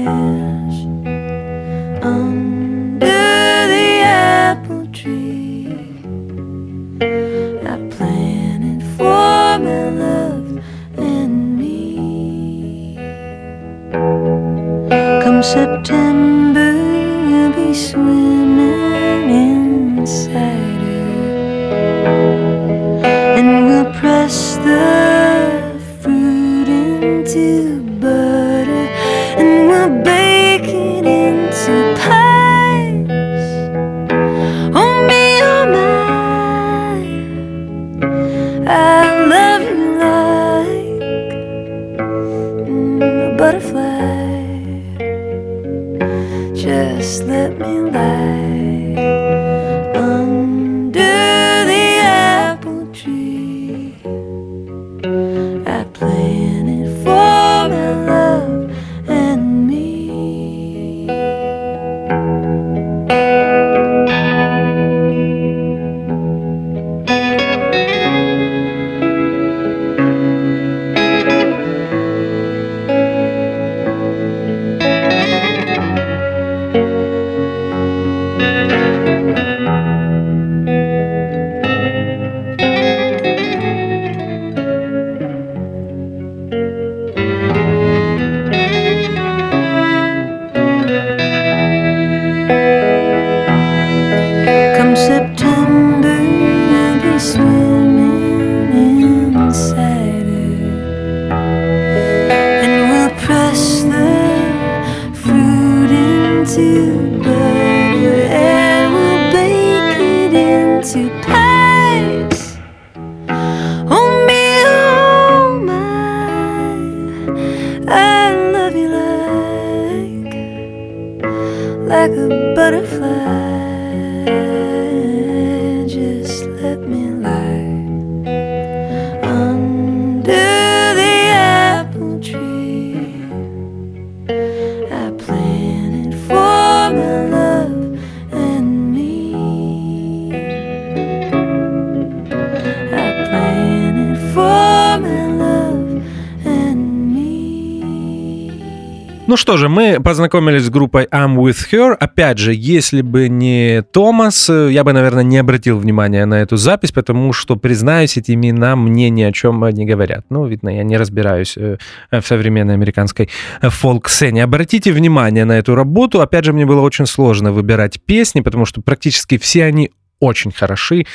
Ну 149.29 149.37
что 149.37 149.57
же, 149.57 149.69
мы 149.69 149.99
познакомились 150.03 150.63
с 150.63 150.69
группой 150.71 151.05
I'm 151.05 151.35
With 151.35 151.69
Her. 151.71 151.93
Опять 151.93 152.39
же, 152.39 152.51
если 152.51 153.03
бы 153.03 153.29
не 153.29 153.83
Томас, 153.83 154.49
э, 154.49 154.71
я 154.71 154.83
бы, 154.83 154.91
наверное, 154.91 155.21
не 155.21 155.37
обратил 155.37 155.77
внимания 155.77 156.25
на 156.25 156.41
эту 156.41 156.57
запись, 156.57 156.91
потому 156.91 157.31
что, 157.31 157.55
признаюсь, 157.55 158.17
эти 158.17 158.31
имена 158.31 158.75
мне 158.75 159.11
ни 159.11 159.21
о 159.21 159.31
чем 159.31 159.63
не 159.69 159.85
говорят. 159.85 160.25
Ну, 160.31 160.47
видно, 160.47 160.75
я 160.75 160.81
не 160.81 160.97
разбираюсь 160.97 161.55
э, 161.57 161.77
в 162.09 162.21
современной 162.23 162.73
американской 162.73 163.29
э, 163.61 163.69
фолк-сцене. 163.69 164.43
Обратите 164.43 164.91
внимание 164.91 165.45
на 165.45 165.59
эту 165.59 165.75
работу. 165.75 166.21
Опять 166.21 166.45
же, 166.45 166.51
мне 166.51 166.65
было 166.65 166.81
очень 166.81 167.05
сложно 167.05 167.51
выбирать 167.51 168.01
песни, 168.01 168.41
потому 168.41 168.65
что 168.65 168.81
практически 168.81 169.37
все 169.37 169.65
они 169.65 169.91
очень 170.19 170.51
хороши, 170.51 171.05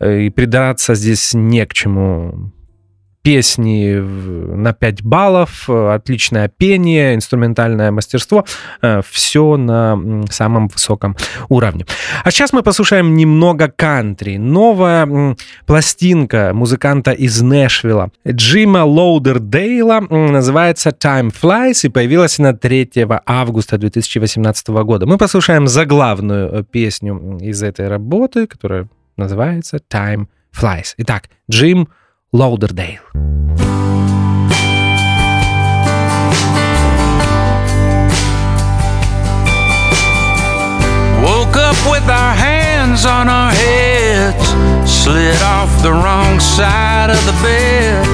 и 0.00 0.30
придраться 0.30 0.94
здесь 0.94 1.34
не 1.34 1.66
к 1.66 1.74
чему 1.74 2.52
песни 3.26 3.96
на 4.56 4.72
5 4.72 5.02
баллов, 5.02 5.64
э, 5.68 5.94
отличное 5.94 6.46
пение, 6.46 7.16
инструментальное 7.16 7.90
мастерство, 7.90 8.44
все 9.02 9.56
на 9.56 10.24
самом 10.30 10.68
высоком 10.68 11.16
уровне. 11.48 11.86
А 12.22 12.30
сейчас 12.30 12.52
мы 12.52 12.62
послушаем 12.62 13.16
немного 13.16 13.66
кантри. 13.66 14.36
Новая 14.36 15.34
пластинка 15.66 16.52
музыканта 16.54 17.10
из 17.10 17.42
Нэшвилла 17.42 18.12
Джима 18.28 18.84
Лоудердейла 18.84 20.00
называется 20.08 20.90
Time 20.90 21.34
Flies 21.34 21.80
и 21.82 21.88
появилась 21.88 22.38
она 22.38 22.52
3 22.52 23.08
августа 23.26 23.76
2018 23.76 24.68
года. 24.68 25.06
Мы 25.06 25.18
послушаем 25.18 25.66
заглавную 25.66 26.60
э, 26.60 26.62
песню 26.62 27.38
из 27.40 27.60
этой 27.64 27.88
работы, 27.88 28.46
которая 28.46 28.88
называется 29.16 29.78
Time 29.78 30.26
Flies. 30.56 30.94
Итак, 30.98 31.24
Джим 31.50 31.88
Лоудердейл. 31.88 32.05
Woke 41.24 41.56
up 41.56 41.78
with 41.90 42.04
our 42.10 42.34
hands 42.34 43.06
on 43.06 43.28
our 43.28 43.50
heads, 43.50 44.44
slid 44.84 45.40
off 45.40 45.70
the 45.82 45.92
wrong 45.92 46.38
side 46.38 47.08
of 47.08 47.24
the 47.24 47.32
bed. 47.42 48.04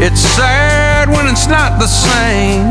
It's 0.00 0.20
sad 0.20 1.08
when 1.08 1.26
it's 1.26 1.48
not 1.48 1.80
the 1.80 1.88
same. 1.88 2.70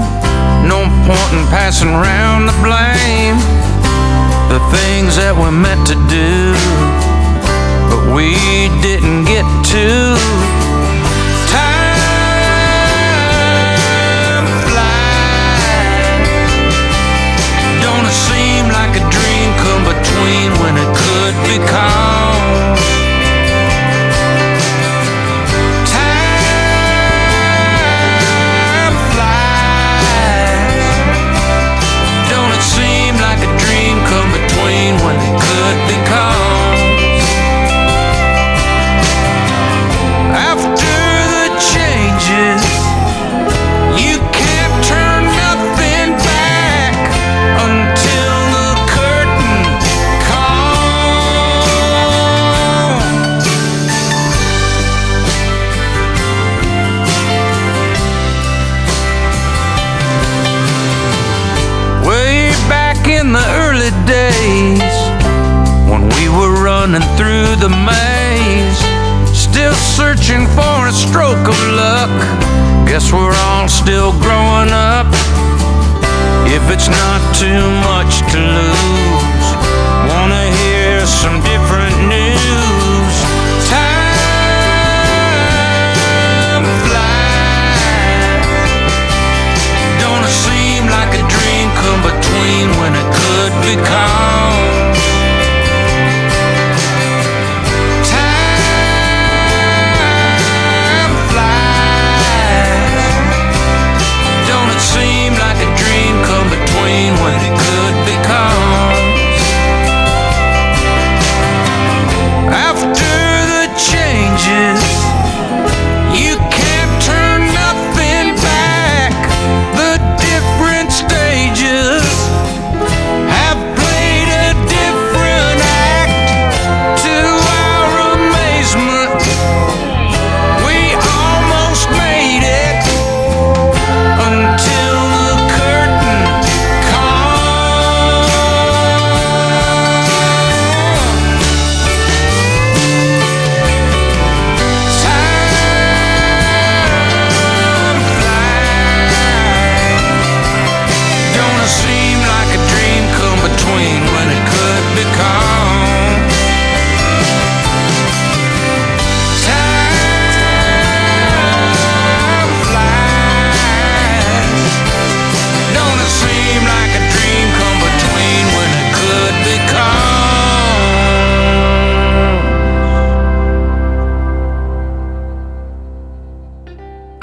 No 0.69 0.87
point 1.03 1.31
in 1.33 1.45
passing 1.51 1.89
around 1.89 2.45
the 2.45 2.55
blame. 2.63 3.35
The 4.47 4.63
things 4.71 5.17
that 5.17 5.35
we're 5.35 5.51
meant 5.51 5.85
to 5.91 5.97
do, 6.07 6.55
but 7.91 8.15
we 8.15 8.31
didn't 8.81 9.25
get 9.25 9.43
to. 9.75 10.44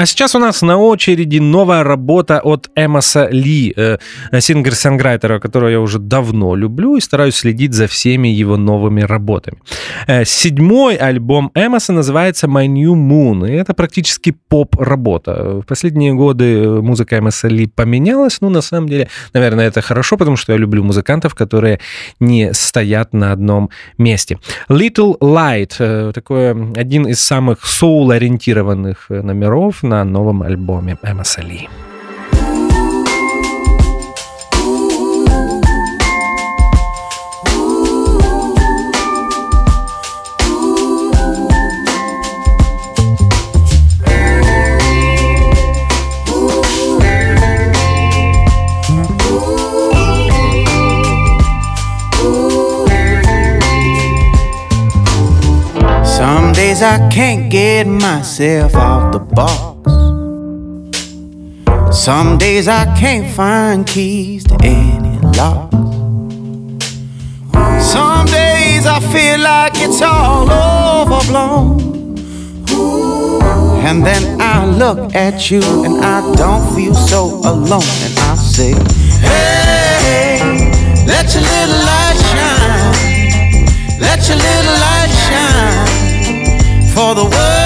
А 0.03 0.07
сейчас 0.07 0.35
у 0.35 0.41
нас 0.41 0.63
на 0.63 0.79
очереди 0.79 1.39
новая 1.39 1.85
работа 1.85 2.41
от 2.41 2.71
Эмоса 2.75 3.29
Ли, 3.31 3.73
э, 3.77 3.99
сингер-санграйтера, 4.33 5.39
которого 5.39 5.71
я 5.71 5.79
уже 5.79 6.01
давно 6.01 6.57
люблю 6.57 6.97
и 6.97 7.01
стараюсь 7.01 7.37
следить 7.37 7.73
за 7.73 7.87
всеми 7.87 8.27
его 8.27 8.57
новыми 8.57 9.03
работами. 9.03 9.59
Э, 10.09 10.25
седьмой 10.25 10.97
альбом 10.97 11.53
Эмоса 11.55 11.93
называется 11.93 12.49
My 12.49 12.67
New 12.67 12.95
Moon, 12.95 13.49
и 13.49 13.53
это 13.53 13.75
практически 13.75 14.35
поп-работа. 14.49 15.61
В 15.61 15.67
последние 15.67 16.15
годы 16.15 16.83
музыка 16.83 17.19
Эмоса 17.19 17.47
Ли 17.47 17.69
поменялась, 17.69 18.41
но 18.41 18.51
на 18.51 18.61
самом 18.61 18.89
деле, 18.89 19.09
наверное, 19.35 19.69
это 19.69 19.83
хорошо, 19.83 20.17
потому 20.17 20.37
что 20.37 20.53
я 20.53 20.59
люблю 20.59 20.83
музыкантов, 20.83 21.37
которые 21.37 21.79
не 22.19 22.53
стоят 22.55 23.15
на 23.15 23.31
одном 23.31 23.71
месте. 23.99 24.39
Little 24.69 25.17
Light, 25.21 25.75
э, 25.79 26.11
такой 26.13 26.51
один 26.77 27.07
из 27.07 27.21
самых 27.21 27.65
соул-ориентированных 27.65 29.07
э, 29.11 29.23
номеров 29.23 29.85
на 29.93 30.05
новом 30.05 30.43
альбоме 30.43 30.97
Эмоса 31.03 31.43
Ли. 31.43 31.69
I 56.85 56.99
can't 57.11 57.49
get 57.49 57.87
myself 57.87 58.75
off 58.75 59.13
the 59.13 59.21
ball. 59.21 59.72
Some 61.93 62.39
days 62.39 62.69
I 62.69 62.87
can't 62.99 63.31
find 63.37 63.87
keys 63.87 64.45
to 64.45 64.57
any 64.63 65.19
lock. 65.37 65.71
Some 67.83 68.27
days 68.27 68.87
I 68.87 68.99
feel 69.13 69.39
like 69.41 69.73
it's 69.77 70.01
all 70.01 70.51
overblown. 70.51 71.81
And 73.87 74.07
then 74.07 74.41
I 74.41 74.65
look 74.65 75.15
at 75.15 75.51
you 75.51 75.61
and 75.85 76.03
I 76.03 76.35
don't 76.35 76.75
feel 76.75 76.95
so 76.95 77.27
alone. 77.45 77.93
And 78.07 78.19
I 78.19 78.37
say, 78.37 78.73
Hey, 79.21 80.41
let 81.07 81.35
your 81.35 81.43
little 81.43 81.79
light 81.91 82.19
shine. 82.33 84.01
Let 84.01 84.27
your 84.29 84.39
little 84.39 84.79
light 84.87 85.13
shine 85.29 86.89
for 86.95 87.15
the 87.15 87.25
world 87.25 87.62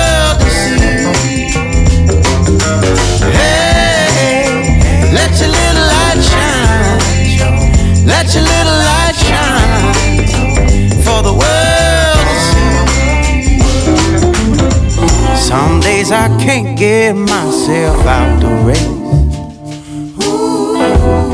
Let 8.26 8.34
your 8.34 8.42
little 8.42 8.78
light 8.90 9.14
shine 9.14 9.94
for 11.04 11.22
the 11.22 11.30
world 11.30 12.26
to 12.26 12.36
see. 12.42 13.54
Some 15.36 15.78
days 15.78 16.10
I 16.10 16.26
can't 16.42 16.76
get 16.76 17.14
myself 17.14 18.04
out 18.04 18.40
the 18.40 18.48
race. 18.66 18.84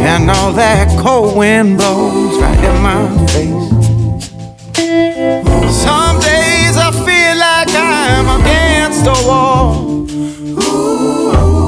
And 0.05 0.31
all 0.31 0.53
that 0.53 0.89
cold 1.01 1.35
wind 1.35 1.79
blows 1.79 2.39
right 2.39 2.63
in 2.63 2.83
my 2.83 3.09
face. 3.29 3.71
Some 5.75 6.21
days 6.21 6.77
I 6.77 6.91
feel 6.93 7.37
like 7.39 7.71
I'm 7.75 8.29
against 8.39 9.07
a 9.07 9.27
wall. 9.27 9.52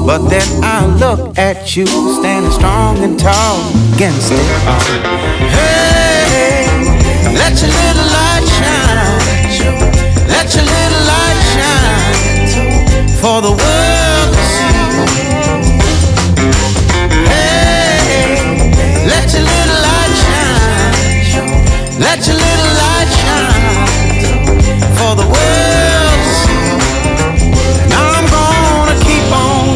But 0.05 0.29
then 0.29 0.63
I 0.63 0.85
look 0.85 1.35
at 1.37 1.75
you 1.75 1.87
standing 1.87 2.51
strong 2.51 2.99
and 2.99 3.19
tall 3.19 3.57
against 3.95 4.31
it 4.31 4.39
all. 4.67 4.79
Hey, 5.49 6.67
let 7.33 7.53
your 7.59 7.71
little 7.73 8.07
light 8.13 8.45
shine. 8.57 9.85
Let 10.27 10.53
your 10.53 10.63
little 10.63 11.03
light 11.09 11.39
shine 11.53 13.07
for 13.17 13.41
the 13.41 13.49
world 13.49 13.74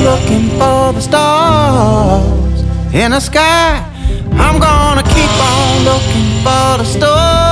looking 0.03 0.49
for 0.59 0.93
the 0.93 1.01
stars 1.01 2.61
in 2.93 3.11
the 3.11 3.19
sky. 3.19 3.83
I'm 4.33 4.59
gonna 4.59 5.03
keep 5.03 5.33
on 5.51 5.83
looking 5.83 6.43
for 6.43 6.77
the 6.77 6.85
stars. 6.85 7.48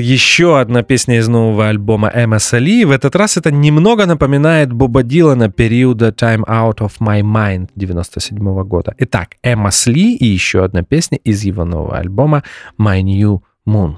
Еще 0.00 0.60
одна 0.60 0.82
песня 0.82 1.18
из 1.18 1.28
нового 1.28 1.68
альбома 1.68 2.12
Ли. 2.52 2.84
В 2.84 2.90
этот 2.90 3.16
раз 3.16 3.36
это 3.36 3.50
немного 3.50 4.06
напоминает 4.06 4.72
Боба 4.72 5.02
Дилана 5.02 5.50
периода 5.50 6.08
Time 6.08 6.44
Out 6.44 6.78
of 6.78 6.92
My 7.00 7.20
Mind 7.22 7.70
97 7.76 8.62
года. 8.64 8.94
Итак, 8.98 9.36
Эмос 9.42 9.86
Ли 9.86 10.16
и 10.16 10.26
еще 10.26 10.64
одна 10.64 10.82
песня 10.82 11.18
из 11.18 11.44
его 11.44 11.64
нового 11.64 11.98
альбома 11.98 12.42
My 12.78 13.02
New 13.02 13.42
Moon. 13.66 13.96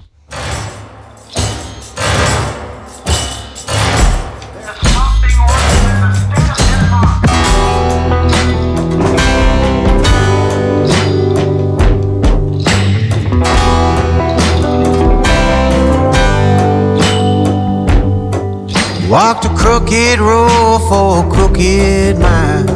Walked 19.09 19.47
a 19.47 19.49
crooked 19.57 20.21
road 20.21 20.81
for 20.87 21.25
a 21.25 21.31
crooked 21.33 22.19
mile. 22.19 22.67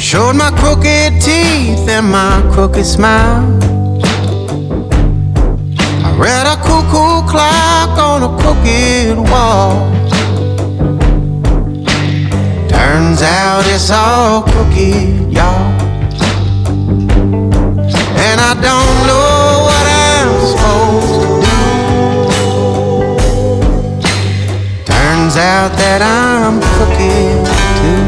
Showed 0.00 0.34
my 0.34 0.50
crooked 0.58 1.22
teeth 1.22 1.88
and 1.88 2.10
my 2.10 2.42
crooked 2.52 2.84
smile. 2.84 3.46
I 6.02 6.16
read 6.18 6.46
a 6.48 6.56
cuckoo 6.56 7.22
clock 7.30 7.96
on 7.96 8.24
a 8.24 8.36
crooked 8.42 9.16
wall. 9.30 9.88
Turns 12.68 13.22
out 13.22 13.62
it's 13.66 13.92
all 13.92 14.42
crooked, 14.42 15.32
y'all. 15.32 15.70
And 18.18 18.40
I 18.40 18.54
don't 18.60 19.06
know 19.06 19.43
out 25.44 25.72
that 25.76 26.00
I'm 26.00 26.56
crooked 26.72 27.44
too. 27.80 28.04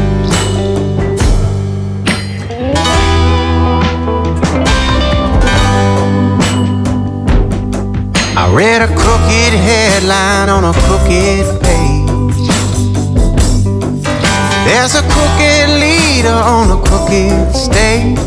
I 8.35 8.43
read 8.55 8.81
a 8.81 8.87
crooked 8.87 9.53
headline 9.53 10.49
on 10.49 10.63
a 10.65 10.73
crooked 10.85 11.45
page. 11.61 12.47
There's 14.65 14.95
a 14.95 15.03
crooked 15.13 15.69
leader 15.77 16.39
on 16.55 16.71
a 16.71 16.79
crooked 16.87 17.53
stage. 17.55 18.17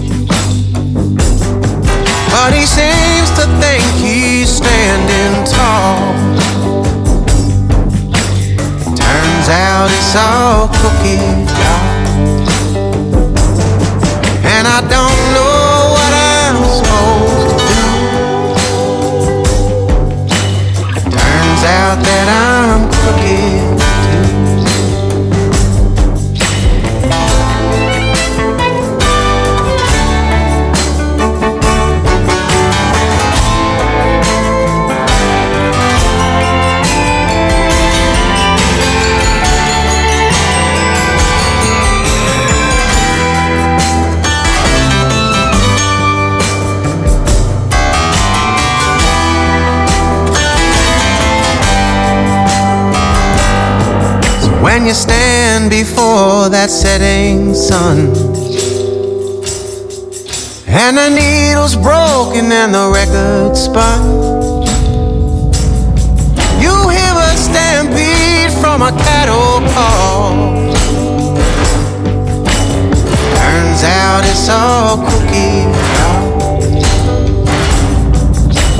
But 2.30 2.54
he 2.54 2.64
seems 2.64 3.28
to 3.38 3.44
think 3.58 3.82
he's 3.98 4.48
standing 4.48 5.44
tall. 5.52 6.29
Out 9.50 9.90
it's 9.90 10.14
all 10.14 10.68
y'all. 11.58 11.82
And 14.46 14.66
I 14.66 14.80
don't 14.94 15.20
know 15.34 15.92
what 15.96 16.12
I'm 16.14 16.58
supposed 16.78 17.50
to 17.50 17.56
do. 17.70 17.84
Turns 21.10 21.62
out 21.64 21.98
that 22.06 22.26
I'm 22.28 22.79
when 54.80 54.88
you 54.88 54.94
stand 54.94 55.68
before 55.68 56.48
that 56.48 56.70
setting 56.70 57.54
sun. 57.54 57.98
And 60.66 60.96
the 60.96 61.10
needle's 61.10 61.76
broken 61.76 62.50
and 62.50 62.72
the 62.72 62.88
record 62.88 63.56
spun. 63.58 64.00
You 66.62 66.72
hear 66.88 67.14
a 67.28 67.36
stampede 67.36 68.52
from 68.62 68.80
a 68.80 68.92
cattle 68.92 69.60
call 69.74 70.32
Turns 73.36 73.82
out 73.84 74.22
it's 74.24 74.48
all 74.48 74.96
cookie. 74.96 75.68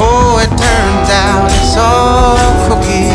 Oh, 0.02 0.40
it 0.40 0.48
turns 0.48 1.10
out 1.10 1.50
it's 1.50 1.76
all 1.76 2.68
cookie 2.68 3.09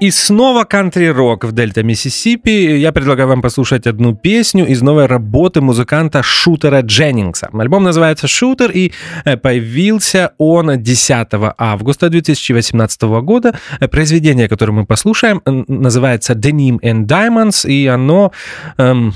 И 0.00 0.10
снова 0.10 0.64
кантри-рок 0.64 1.44
в 1.44 1.52
Дельта 1.52 1.82
Миссисипи. 1.82 2.78
Я 2.78 2.90
предлагаю 2.90 3.28
вам 3.28 3.42
послушать 3.42 3.86
одну 3.86 4.14
песню 4.14 4.66
из 4.66 4.80
новой 4.80 5.04
работы 5.04 5.60
музыканта 5.60 6.22
Шутера 6.22 6.80
Дженнингса. 6.80 7.50
Альбом 7.52 7.84
называется 7.84 8.26
«Шутер», 8.26 8.70
и 8.70 8.92
э, 9.26 9.36
появился 9.36 10.32
он 10.38 10.82
10 10.82 11.28
августа 11.58 12.08
2018 12.08 13.02
года. 13.02 13.52
Э, 13.78 13.88
Произведение, 13.88 14.48
которое 14.48 14.72
мы 14.72 14.86
послушаем, 14.86 15.42
называется 15.44 16.32
«Denim 16.32 16.78
and 16.80 17.04
Diamonds», 17.04 17.68
и 17.68 17.86
оно... 17.86 18.32
эм, 18.78 19.12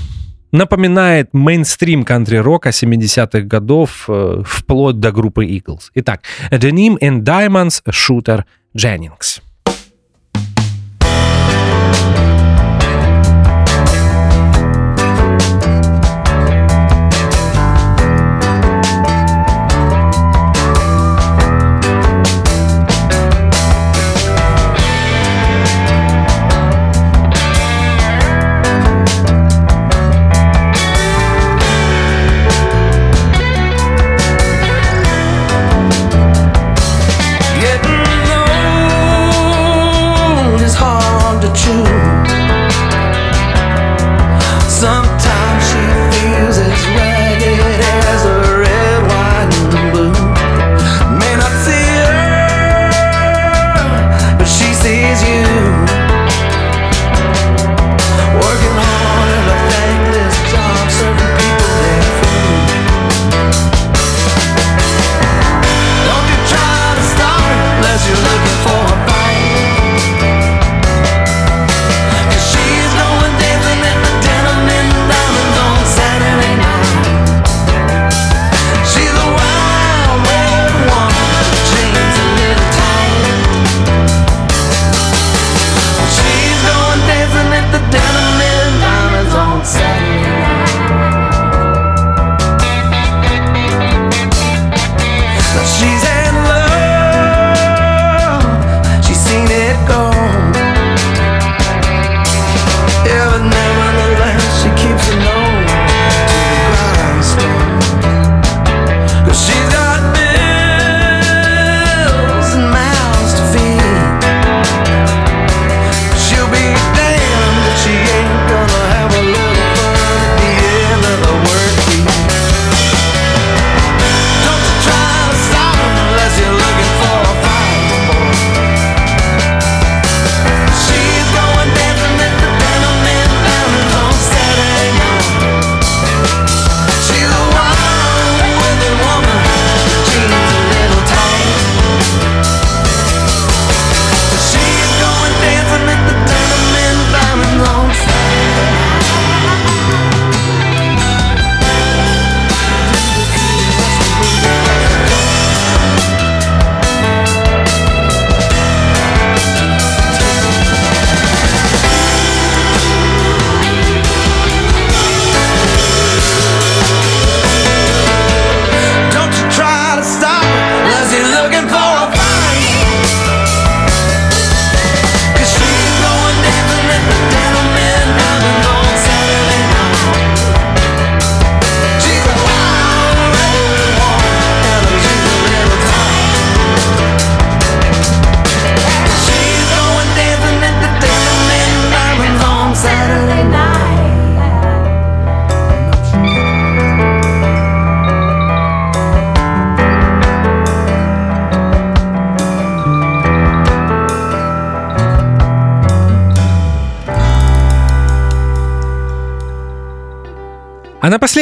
напоминает 0.51 1.33
мейнстрим 1.33 2.05
кантри-рока 2.05 2.69
70-х 2.69 3.41
годов 3.41 4.05
э, 4.07 4.43
вплоть 4.45 4.99
до 4.99 5.11
группы 5.11 5.45
Eagles. 5.45 5.89
Итак, 5.95 6.21
Denim 6.51 6.97
and 7.01 7.23
Diamonds, 7.23 7.81
Шутер 7.89 8.45
Дженнингс. 8.77 9.41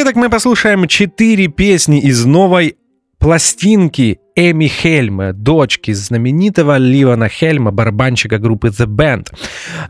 Напоследок 0.03 0.21
мы 0.21 0.29
послушаем 0.29 0.85
четыре 0.89 1.47
песни 1.47 2.01
из 2.01 2.25
новой 2.25 2.75
пластинки 3.19 4.19
Эми 4.35 4.67
Хельма, 4.67 5.31
дочки 5.31 5.93
знаменитого 5.93 6.77
Ливана 6.77 7.29
Хельма, 7.29 7.71
барабанщика 7.71 8.37
группы 8.37 8.67
The 8.67 8.85
Band. 8.85 9.27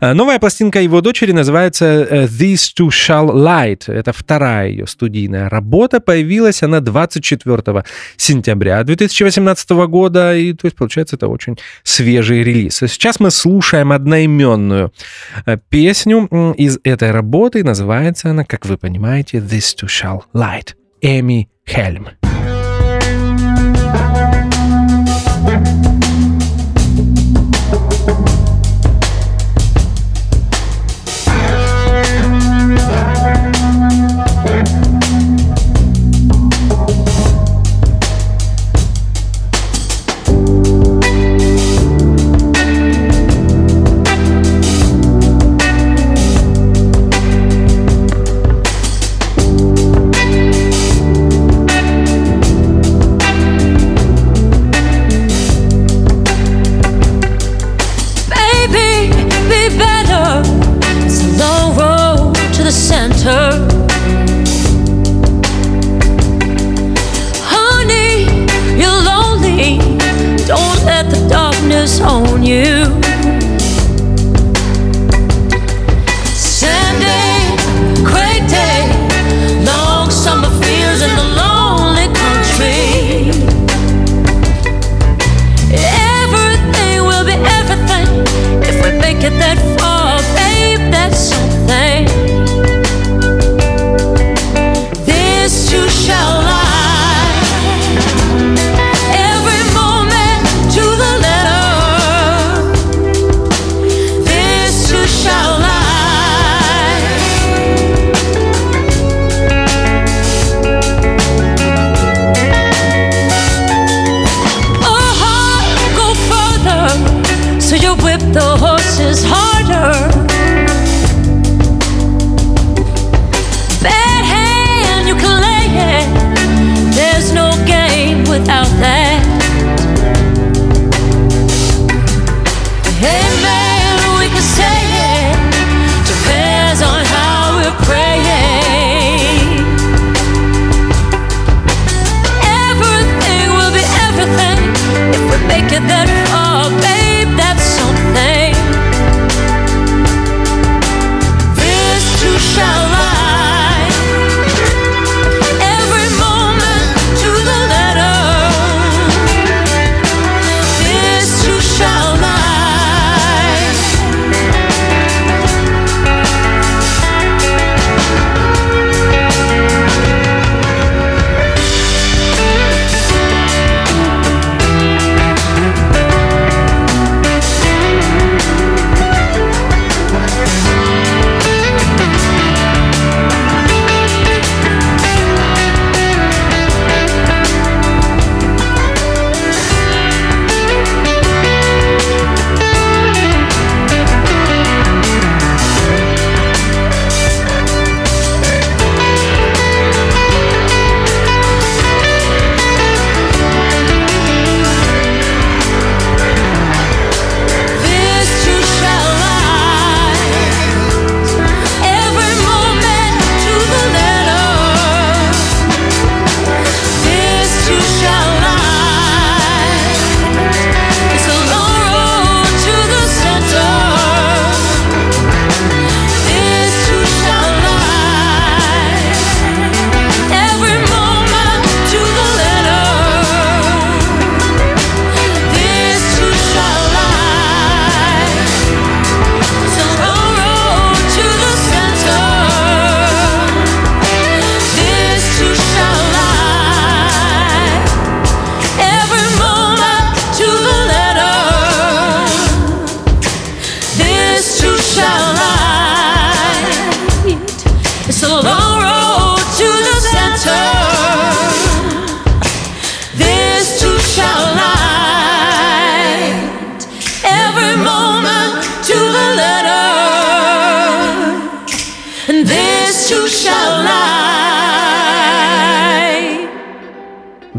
Э, 0.00 0.12
новая 0.12 0.38
пластинка 0.38 0.80
его 0.80 1.00
дочери 1.00 1.32
называется 1.32 1.84
э, 1.84 2.24
«These 2.26 2.74
Two 2.78 2.88
Shall 2.88 3.32
Light». 3.32 3.92
Это 3.92 4.12
вторая 4.12 4.68
ее 4.68 4.86
студийная 4.86 5.48
работа. 5.48 6.00
Появилась 6.00 6.62
она 6.62 6.80
24 6.80 7.84
сентября 8.16 8.82
2018 8.84 9.70
года. 9.88 10.36
И, 10.36 10.52
то 10.52 10.66
есть, 10.66 10.76
получается, 10.76 11.16
это 11.16 11.28
очень 11.28 11.58
свежий 11.82 12.42
релиз. 12.42 12.82
А 12.82 12.88
сейчас 12.88 13.20
мы 13.20 13.30
слушаем 13.30 13.92
одноименную 13.92 14.92
э, 15.46 15.58
песню 15.68 16.28
из 16.56 16.78
этой 16.84 17.10
работы. 17.10 17.64
Называется 17.64 18.30
она, 18.30 18.44
как 18.44 18.66
вы 18.66 18.76
понимаете, 18.78 19.38
«These 19.38 19.76
Two 19.82 19.88
Shall 19.88 20.22
Light». 20.34 20.74
Эми 21.00 21.48
Хельм. 21.66 22.08
Хельм. 22.22 22.53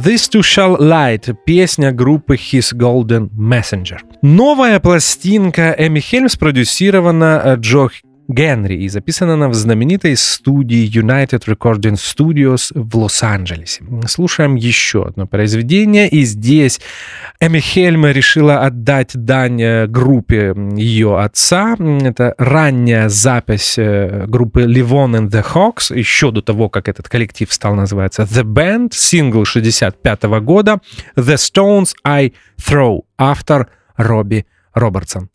This 0.06 0.30
to 0.30 0.42
Shall 0.42 0.78
Light, 0.78 1.36
песня 1.48 1.92
группы 1.92 2.36
His 2.36 2.76
Golden 2.76 3.28
Messenger. 3.32 3.98
Новая 4.22 4.80
пластинка 4.80 5.76
Эми 5.80 6.00
Хельм 6.00 6.30
спродюсирована 6.30 7.42
э, 7.44 7.56
Джо 7.56 7.90
Генри, 8.28 8.76
и 8.84 8.90
записана 8.90 9.34
она 9.34 9.50
в 9.50 9.54
знаменитой 9.54 10.16
студии 10.16 10.90
United 10.90 11.46
Recording 11.46 11.96
Studios 11.96 12.72
в 12.74 12.98
Лос-Анджелесе. 12.98 13.84
Слушаем 14.08 14.56
еще 14.56 15.06
одно 15.06 15.28
произведение, 15.28 16.10
и 16.10 16.24
здесь 16.24 16.80
Эми 17.40 17.60
Хельма 17.60 18.12
решила 18.12 18.62
отдать 18.62 19.12
дань 19.14 19.62
э, 19.62 19.88
группе 19.88 20.54
ее 20.76 21.20
отца. 21.20 21.76
Это 21.80 22.34
ранняя 22.38 23.10
запись 23.10 23.76
э, 23.78 24.26
группы 24.28 24.64
Livon 24.64 25.20
and 25.20 25.30
the 25.30 25.46
Hawks, 25.54 25.96
еще 25.96 26.32
до 26.32 26.42
того, 26.42 26.70
как 26.70 26.88
этот 26.90 27.08
коллектив 27.10 27.52
стал 27.52 27.76
называться 27.76 28.24
The 28.24 28.44
Band, 28.44 28.90
сингл 28.94 29.46
65 29.46 30.24
года 30.42 30.80
The 31.16 31.36
Stones 31.36 31.94
I 32.04 32.34
Throw, 32.58 33.02
автор 33.18 33.68
Робби 33.98 34.46
Робертсон. 34.74 35.30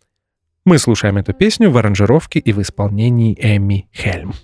Мы 0.66 0.78
слушаем 0.78 1.16
эту 1.16 1.32
песню 1.32 1.70
в 1.70 1.78
аранжировке 1.78 2.38
и 2.38 2.52
в 2.52 2.60
исполнении 2.60 3.34
Эми 3.40 3.88
Хельм. 3.94 4.34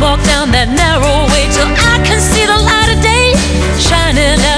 Walk 0.00 0.22
down 0.22 0.52
that 0.52 0.68
narrow 0.68 1.26
way 1.26 1.50
till 1.50 1.66
I 1.66 1.98
can 2.06 2.20
see 2.20 2.46
the 2.46 2.54
light 2.54 2.88
of 2.94 3.02
day 3.02 3.34
shining 3.82 4.38
at 4.46 4.57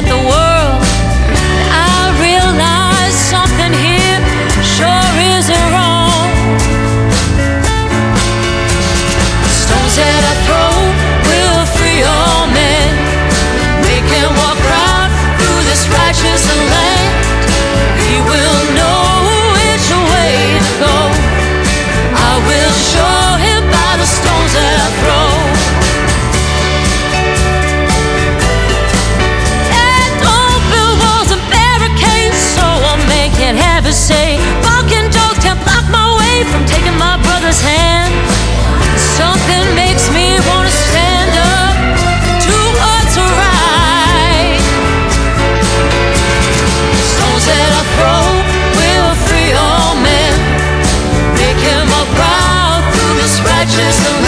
from 36.51 36.67
taking 36.67 36.97
my 36.99 37.17
brother's 37.23 37.61
hand. 37.61 38.13
Something 38.99 39.75
makes 39.75 40.11
me 40.11 40.39
wanna 40.49 40.71
stand 40.71 41.10
this 53.77 54.20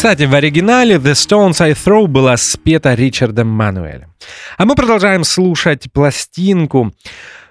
Кстати, 0.00 0.22
в 0.22 0.34
оригинале 0.34 0.94
The 0.96 1.12
Stones 1.12 1.60
I 1.60 1.72
Throw 1.72 2.06
была 2.06 2.38
спета 2.38 2.94
Ричардом 2.94 3.48
Мануэлем. 3.48 4.14
А 4.56 4.64
мы 4.64 4.74
продолжаем 4.74 5.24
слушать 5.24 5.92
пластинку 5.92 6.90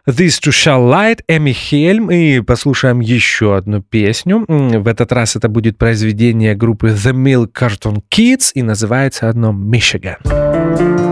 This 0.08 0.41
to 0.41 0.50
Shall 0.50 0.91
Light, 0.91 1.20
Эми 1.28 1.52
Хельм, 1.52 2.10
и 2.10 2.39
послушаем 2.39 3.02
еще 3.02 3.56
одну 3.56 3.84
песню. 3.84 4.45
В 4.47 4.88
этот 4.88 5.12
раз 5.12 5.36
это 5.36 5.47
будет 5.47 5.78
произведение 5.78 6.56
группы 6.56 6.88
The 6.88 7.14
Milk 7.14 7.50
Carton 7.56 8.02
Kids, 8.12 8.50
и 8.56 8.64
называется 8.64 9.30
одно 9.30 9.52
«Michigan». 9.52 11.09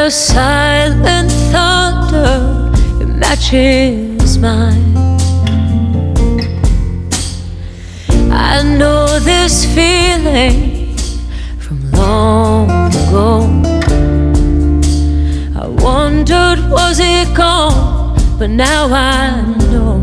Their 0.00 0.08
silent 0.08 1.30
thunder 1.52 2.72
it 3.02 3.08
matches 3.18 4.38
mine. 4.38 4.96
I 8.32 8.62
know 8.78 9.18
this 9.18 9.66
feeling 9.74 10.96
from 11.58 11.90
long 11.90 12.70
ago. 12.70 13.42
I 15.60 15.66
wondered, 15.66 16.60
was 16.70 16.98
it 16.98 17.36
gone? 17.36 18.16
But 18.38 18.48
now 18.48 18.88
I 18.90 19.42
know. 19.70 20.00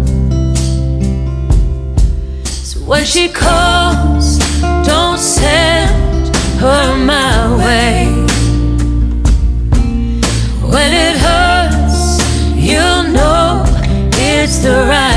So 2.46 2.82
when 2.82 3.04
she 3.04 3.30
calls, 3.30 4.38
don't 4.86 5.18
send 5.18 6.36
her 6.62 6.96
my 7.04 7.58
way. 7.58 8.07
It's 14.70 14.76
the 14.76 15.17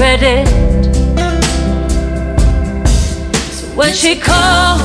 regret 0.00 0.22
it. 0.22 0.46
So 3.52 3.66
when 3.76 3.92
she 3.92 4.18
calls, 4.18 4.79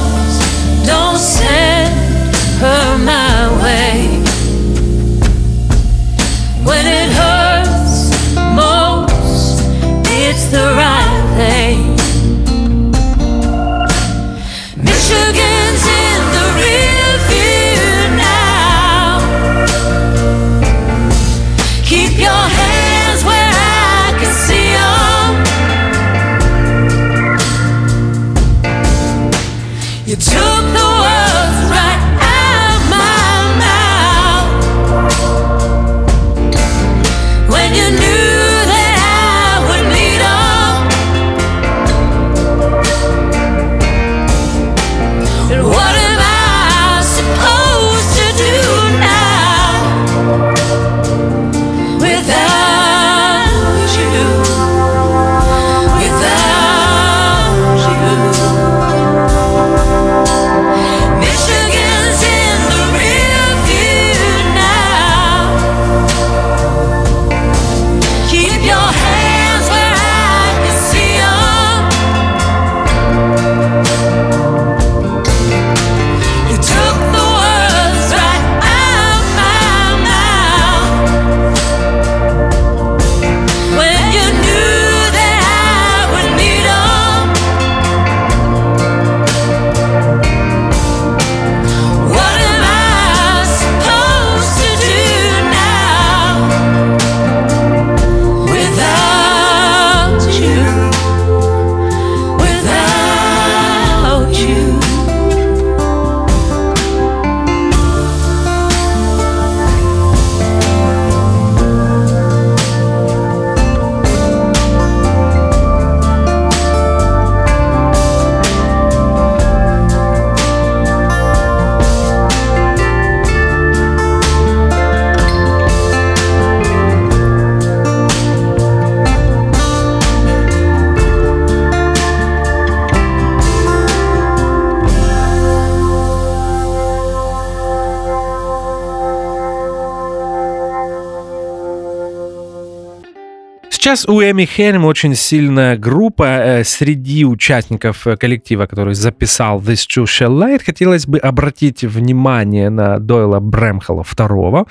Сейчас 143.95 144.09
у 144.09 144.21
Эми 144.21 144.43
Хельм 144.43 144.83
очень 144.83 145.15
сильная 145.15 145.77
группа 145.77 146.23
э, 146.25 146.63
среди 146.65 147.23
участников 147.23 148.05
э, 148.05 148.17
коллектива, 148.17 148.65
который 148.65 148.93
записал 148.93 149.61
This 149.61 149.87
True 149.87 150.03
Shall 150.03 150.37
Light. 150.37 150.63
Хотелось 150.65 151.07
бы 151.07 151.17
обратить 151.17 151.85
внимание 151.85 152.69
на 152.69 152.99
Дойла 152.99 153.39
Брэмхола 153.39 154.01
II, 154.01 154.67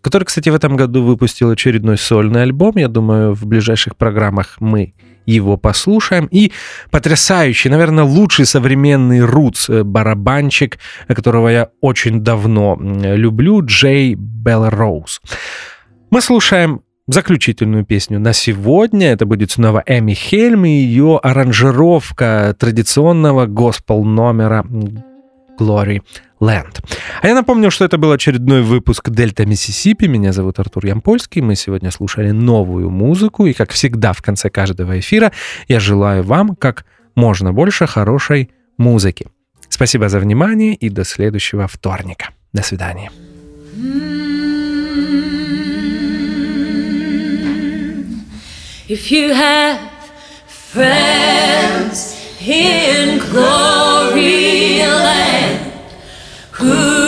который, 0.00 0.24
кстати, 0.24 0.48
в 0.48 0.54
этом 0.56 0.74
году 0.74 1.04
выпустил 1.04 1.50
очередной 1.50 1.96
сольный 1.96 2.42
альбом. 2.42 2.72
Я 2.74 2.88
думаю, 2.88 3.34
в 3.34 3.46
ближайших 3.46 3.94
программах 3.94 4.56
мы 4.58 4.94
его 5.26 5.56
послушаем. 5.56 6.26
И 6.32 6.50
потрясающий, 6.90 7.68
наверное, 7.68 8.02
лучший 8.02 8.46
современный 8.46 9.20
рутс 9.20 9.70
э, 9.70 9.84
барабанщик, 9.84 10.80
которого 11.06 11.50
я 11.50 11.68
очень 11.80 12.24
давно 12.24 12.76
люблю, 12.80 13.64
Джей 13.64 14.16
Белроуз. 14.16 15.20
Мы 16.10 16.20
слушаем 16.20 16.80
заключительную 17.14 17.84
песню 17.84 18.18
на 18.18 18.32
сегодня. 18.32 19.08
Это 19.08 19.26
будет 19.26 19.50
снова 19.50 19.82
Эми 19.86 20.14
Хельм 20.14 20.64
и 20.64 20.70
ее 20.70 21.18
аранжировка 21.22 22.54
традиционного 22.58 23.46
госпел 23.46 24.04
номера 24.04 24.64
Glory 25.58 26.02
Land. 26.40 26.82
А 27.20 27.28
я 27.28 27.34
напомню, 27.34 27.70
что 27.70 27.84
это 27.84 27.98
был 27.98 28.12
очередной 28.12 28.62
выпуск 28.62 29.10
Дельта 29.10 29.44
Миссисипи. 29.44 30.06
Меня 30.06 30.32
зовут 30.32 30.58
Артур 30.58 30.86
Ямпольский. 30.86 31.42
Мы 31.42 31.56
сегодня 31.56 31.90
слушали 31.90 32.30
новую 32.30 32.90
музыку. 32.90 33.46
И, 33.46 33.52
как 33.52 33.70
всегда, 33.70 34.12
в 34.12 34.22
конце 34.22 34.48
каждого 34.48 34.98
эфира 34.98 35.32
я 35.68 35.80
желаю 35.80 36.22
вам 36.22 36.56
как 36.56 36.86
можно 37.14 37.52
больше 37.52 37.86
хорошей 37.86 38.50
музыки. 38.78 39.26
Спасибо 39.68 40.08
за 40.08 40.18
внимание 40.18 40.74
и 40.74 40.88
до 40.88 41.04
следующего 41.04 41.66
вторника. 41.68 42.30
До 42.52 42.62
свидания. 42.62 43.10
If 48.90 49.12
you 49.12 49.32
have 49.32 49.78
friends 50.48 52.16
in 52.44 53.20
glory 53.20 54.80
land 54.82 55.72
who've 56.50 56.99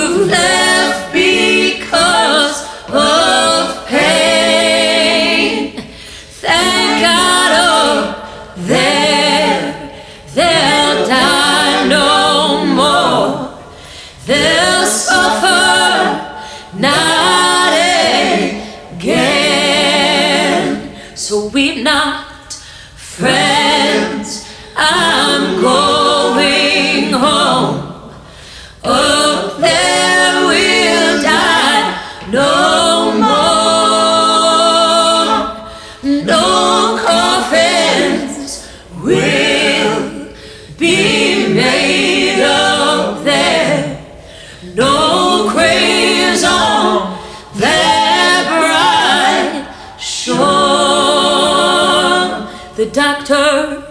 So 21.33 21.47
we're 21.47 21.83
not, 21.83 22.53
friends. 22.95 24.47
I'm 24.77 25.12
The 52.93 53.82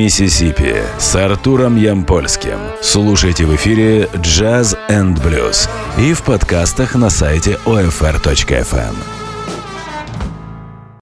Миссисипи 0.00 0.76
с 0.98 1.14
Артуром 1.14 1.76
Ямпольским. 1.76 2.58
Слушайте 2.80 3.44
в 3.44 3.54
эфире 3.56 4.04
Jazz 4.14 4.74
and 4.88 5.22
Blues 5.22 5.68
и 5.98 6.14
в 6.14 6.22
подкастах 6.22 6.94
на 6.94 7.10
сайте 7.10 7.58
OFR.FM. 7.66 9.19